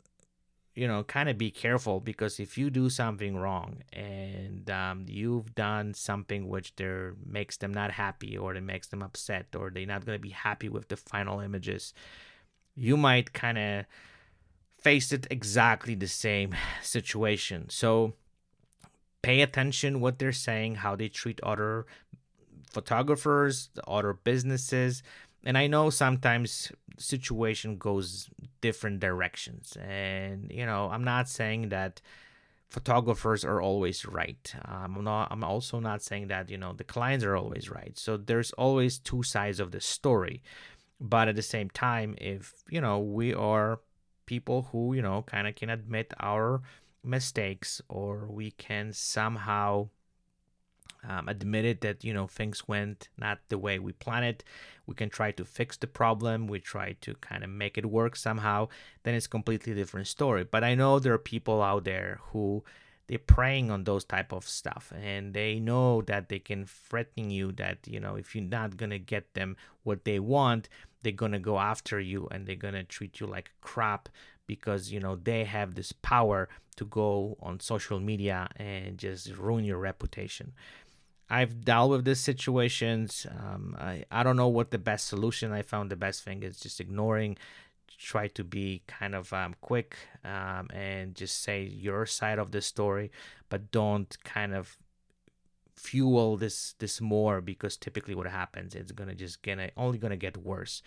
you 0.74 0.86
know, 0.86 1.02
kind 1.02 1.30
of 1.30 1.38
be 1.38 1.50
careful 1.50 2.00
because 2.00 2.38
if 2.38 2.58
you 2.58 2.68
do 2.68 2.90
something 2.90 3.34
wrong 3.34 3.78
and 3.94 4.68
um, 4.68 5.06
you've 5.08 5.54
done 5.54 5.94
something 5.94 6.46
which 6.50 6.76
there 6.76 7.14
makes 7.24 7.56
them 7.56 7.72
not 7.72 7.92
happy 7.92 8.36
or 8.36 8.54
it 8.54 8.60
makes 8.60 8.88
them 8.88 9.02
upset 9.02 9.46
or 9.56 9.70
they're 9.70 9.86
not 9.86 10.04
gonna 10.04 10.18
be 10.18 10.28
happy 10.28 10.68
with 10.68 10.88
the 10.88 10.98
final 10.98 11.40
images, 11.40 11.94
you 12.76 12.98
might 12.98 13.32
kind 13.32 13.56
of 13.56 13.86
face 14.78 15.12
it 15.12 15.26
exactly 15.30 15.94
the 15.94 16.06
same 16.06 16.54
situation. 16.82 17.70
So 17.70 18.12
pay 19.22 19.40
attention 19.40 19.98
what 19.98 20.18
they're 20.18 20.30
saying, 20.30 20.74
how 20.74 20.94
they 20.94 21.08
treat 21.08 21.40
other 21.42 21.86
photographers, 22.70 23.70
other 23.86 24.12
businesses. 24.12 25.02
And 25.48 25.56
I 25.56 25.66
know 25.66 25.88
sometimes 25.88 26.70
situation 26.98 27.78
goes 27.78 28.28
different 28.60 29.00
directions. 29.00 29.78
And 29.80 30.52
you 30.52 30.66
know, 30.66 30.90
I'm 30.92 31.04
not 31.04 31.26
saying 31.26 31.70
that 31.70 32.02
photographers 32.68 33.46
are 33.46 33.58
always 33.58 34.04
right. 34.04 34.54
I'm 34.66 35.02
not 35.02 35.28
I'm 35.32 35.42
also 35.42 35.80
not 35.80 36.02
saying 36.02 36.28
that, 36.28 36.50
you 36.50 36.58
know, 36.58 36.74
the 36.74 36.84
clients 36.84 37.24
are 37.24 37.34
always 37.34 37.70
right. 37.70 37.98
So 37.98 38.18
there's 38.18 38.52
always 38.52 38.98
two 38.98 39.22
sides 39.22 39.58
of 39.58 39.70
the 39.70 39.80
story. 39.80 40.42
But 41.00 41.28
at 41.28 41.36
the 41.36 41.48
same 41.54 41.70
time, 41.70 42.14
if, 42.18 42.52
you 42.68 42.82
know, 42.82 42.98
we 42.98 43.32
are 43.32 43.80
people 44.26 44.68
who, 44.70 44.92
you 44.92 45.00
know, 45.00 45.22
kind 45.22 45.48
of 45.48 45.54
can 45.54 45.70
admit 45.70 46.12
our 46.20 46.60
mistakes 47.02 47.80
or 47.88 48.26
we 48.26 48.50
can 48.50 48.92
somehow 48.92 49.88
um, 51.08 51.28
admit 51.28 51.64
it 51.64 51.80
that 51.82 52.04
you 52.04 52.12
know 52.12 52.26
things 52.26 52.66
went 52.66 53.08
not 53.16 53.38
the 53.48 53.58
way 53.58 53.78
we 53.78 53.92
planned 53.92 54.24
it. 54.24 54.44
We 54.86 54.94
can 54.94 55.10
try 55.10 55.32
to 55.32 55.44
fix 55.44 55.76
the 55.76 55.86
problem. 55.86 56.48
We 56.48 56.60
try 56.60 56.96
to 57.00 57.14
kind 57.16 57.44
of 57.44 57.50
make 57.50 57.78
it 57.78 57.86
work 57.86 58.16
somehow. 58.16 58.68
Then 59.02 59.14
it's 59.14 59.26
completely 59.26 59.74
different 59.74 60.06
story. 60.06 60.44
But 60.44 60.64
i 60.64 60.74
know 60.74 60.98
there 60.98 61.14
are 61.14 61.18
people 61.18 61.62
out 61.62 61.84
there 61.84 62.20
who 62.32 62.64
they're 63.06 63.18
preying 63.18 63.70
on 63.70 63.84
those 63.84 64.04
type 64.04 64.32
of 64.32 64.46
stuff. 64.46 64.92
And 65.00 65.32
they 65.34 65.58
know 65.58 66.02
that 66.02 66.28
they 66.28 66.38
can 66.38 66.66
threaten 66.66 67.30
you 67.30 67.52
that 67.52 67.78
you 67.86 68.00
know 68.00 68.16
if 68.16 68.34
you're 68.34 68.44
not 68.44 68.76
gonna 68.76 68.98
get 68.98 69.34
them 69.34 69.56
what 69.84 70.04
they 70.04 70.18
want 70.18 70.68
they're 71.02 71.12
gonna 71.12 71.38
go 71.38 71.58
after 71.58 72.00
you 72.00 72.28
and 72.30 72.46
they're 72.46 72.56
gonna 72.56 72.84
treat 72.84 73.20
you 73.20 73.26
like 73.26 73.50
crap 73.60 74.08
because 74.46 74.90
you 74.90 75.00
know 75.00 75.16
they 75.16 75.44
have 75.44 75.74
this 75.74 75.92
power 75.92 76.48
to 76.78 76.84
go 76.86 77.36
on 77.40 77.60
social 77.60 78.00
media 78.00 78.48
and 78.56 78.98
just 78.98 79.36
ruin 79.36 79.64
your 79.64 79.78
reputation. 79.78 80.52
I've 81.30 81.64
dealt 81.64 81.90
with 81.90 82.04
these 82.06 82.20
situations. 82.20 83.26
Um, 83.30 83.76
I, 83.78 84.04
I 84.10 84.22
don't 84.22 84.36
know 84.36 84.48
what 84.48 84.70
the 84.70 84.78
best 84.78 85.08
solution 85.08 85.52
i 85.52 85.62
found. 85.62 85.90
The 85.90 85.96
best 85.96 86.22
thing 86.22 86.42
is 86.42 86.58
just 86.58 86.80
ignoring 86.80 87.36
try 87.98 88.28
to 88.28 88.44
be 88.44 88.82
kind 88.86 89.14
of 89.14 89.32
um, 89.32 89.54
quick 89.60 89.96
um, 90.24 90.68
and 90.72 91.14
just 91.14 91.42
say 91.42 91.62
your 91.64 92.06
side 92.06 92.38
of 92.38 92.52
the 92.52 92.62
story 92.62 93.10
but 93.48 93.72
don't 93.72 94.16
kind 94.22 94.54
of 94.54 94.78
fuel 95.74 96.36
this 96.36 96.74
this 96.78 97.00
more 97.00 97.40
because 97.40 97.76
typically 97.76 98.14
what 98.14 98.26
happens 98.26 98.74
it's 98.74 98.92
gonna 98.92 99.14
just 99.14 99.42
gonna 99.42 99.70
only 99.76 99.98
gonna 99.98 100.16
get 100.16 100.36
worse. 100.36 100.82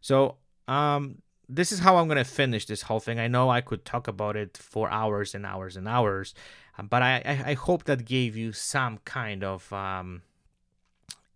So 0.00 0.36
um 0.68 1.22
this 1.48 1.72
is 1.72 1.80
how 1.80 1.96
I'm 1.96 2.08
gonna 2.08 2.24
finish 2.24 2.66
this 2.66 2.82
whole 2.82 3.00
thing. 3.00 3.18
I 3.18 3.28
know 3.28 3.50
I 3.50 3.60
could 3.60 3.84
talk 3.84 4.08
about 4.08 4.36
it 4.36 4.56
for 4.56 4.90
hours 4.90 5.34
and 5.34 5.46
hours 5.46 5.76
and 5.76 5.86
hours, 5.88 6.34
um, 6.78 6.88
but 6.88 7.02
I, 7.02 7.22
I, 7.24 7.50
I 7.50 7.54
hope 7.54 7.84
that 7.84 8.04
gave 8.04 8.36
you 8.36 8.52
some 8.52 8.98
kind 9.04 9.44
of 9.44 9.72
um, 9.72 10.22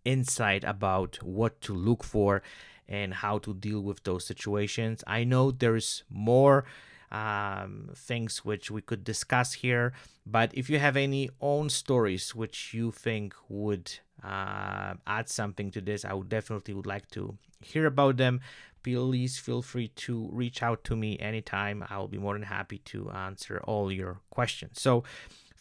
insight 0.03 0.63
about 0.63 1.21
what 1.23 1.61
to 1.61 1.73
look 1.73 2.03
for 2.03 2.41
and 2.87 3.13
how 3.13 3.37
to 3.39 3.53
deal 3.53 3.81
with 3.81 4.03
those 4.03 4.25
situations. 4.25 5.03
I 5.07 5.23
know 5.23 5.51
there's 5.51 6.03
more 6.09 6.65
um, 7.11 7.89
things 7.95 8.43
which 8.43 8.69
we 8.69 8.81
could 8.81 9.03
discuss 9.03 9.53
here, 9.53 9.93
but 10.25 10.51
if 10.53 10.69
you 10.69 10.79
have 10.79 10.97
any 10.97 11.29
own 11.39 11.69
stories 11.69 12.35
which 12.35 12.73
you 12.73 12.91
think 12.91 13.33
would 13.47 13.91
uh, 14.23 14.95
add 15.07 15.29
something 15.29 15.71
to 15.71 15.81
this, 15.81 16.03
I 16.03 16.13
would 16.13 16.29
definitely 16.29 16.73
would 16.73 16.85
like 16.85 17.09
to 17.11 17.37
hear 17.61 17.85
about 17.85 18.17
them 18.17 18.41
please 18.83 19.37
feel 19.37 19.61
free 19.61 19.89
to 19.89 20.29
reach 20.31 20.63
out 20.63 20.83
to 20.85 20.95
me 20.95 21.17
anytime. 21.19 21.85
I'll 21.89 22.07
be 22.07 22.17
more 22.17 22.33
than 22.33 22.43
happy 22.43 22.79
to 22.85 23.09
answer 23.11 23.61
all 23.63 23.91
your 23.91 24.21
questions. 24.29 24.81
So, 24.81 25.03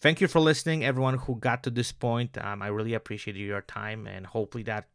thank 0.01 0.21
you 0.21 0.29
for 0.29 0.41
listening, 0.41 0.85
everyone 0.85 1.19
who 1.19 1.37
got 1.37 1.63
to 1.65 1.71
this 1.71 1.93
point. 1.93 2.39
Um, 2.39 2.63
I 2.63 2.69
really 2.69 2.95
appreciate 2.95 3.37
your 3.37 3.63
time, 3.63 4.07
and 4.07 4.27
hopefully 4.27 4.65
that 4.65 4.89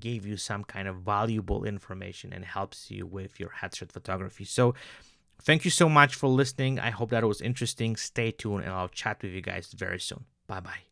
gave 0.00 0.26
you 0.26 0.36
some 0.36 0.64
kind 0.64 0.88
of 0.88 0.96
valuable 0.96 1.64
information 1.64 2.32
and 2.32 2.44
helps 2.44 2.90
you 2.90 3.06
with 3.06 3.38
your 3.38 3.50
headshot 3.60 3.92
photography. 3.92 4.44
So, 4.44 4.74
thank 5.42 5.64
you 5.64 5.70
so 5.70 5.88
much 5.88 6.14
for 6.14 6.28
listening. 6.28 6.78
I 6.78 6.90
hope 6.90 7.10
that 7.10 7.24
was 7.24 7.40
interesting. 7.40 7.96
Stay 7.96 8.30
tuned, 8.30 8.64
and 8.64 8.72
I'll 8.72 8.88
chat 8.88 9.22
with 9.22 9.32
you 9.32 9.42
guys 9.42 9.72
very 9.72 10.00
soon. 10.00 10.24
Bye 10.46 10.60
bye. 10.60 10.82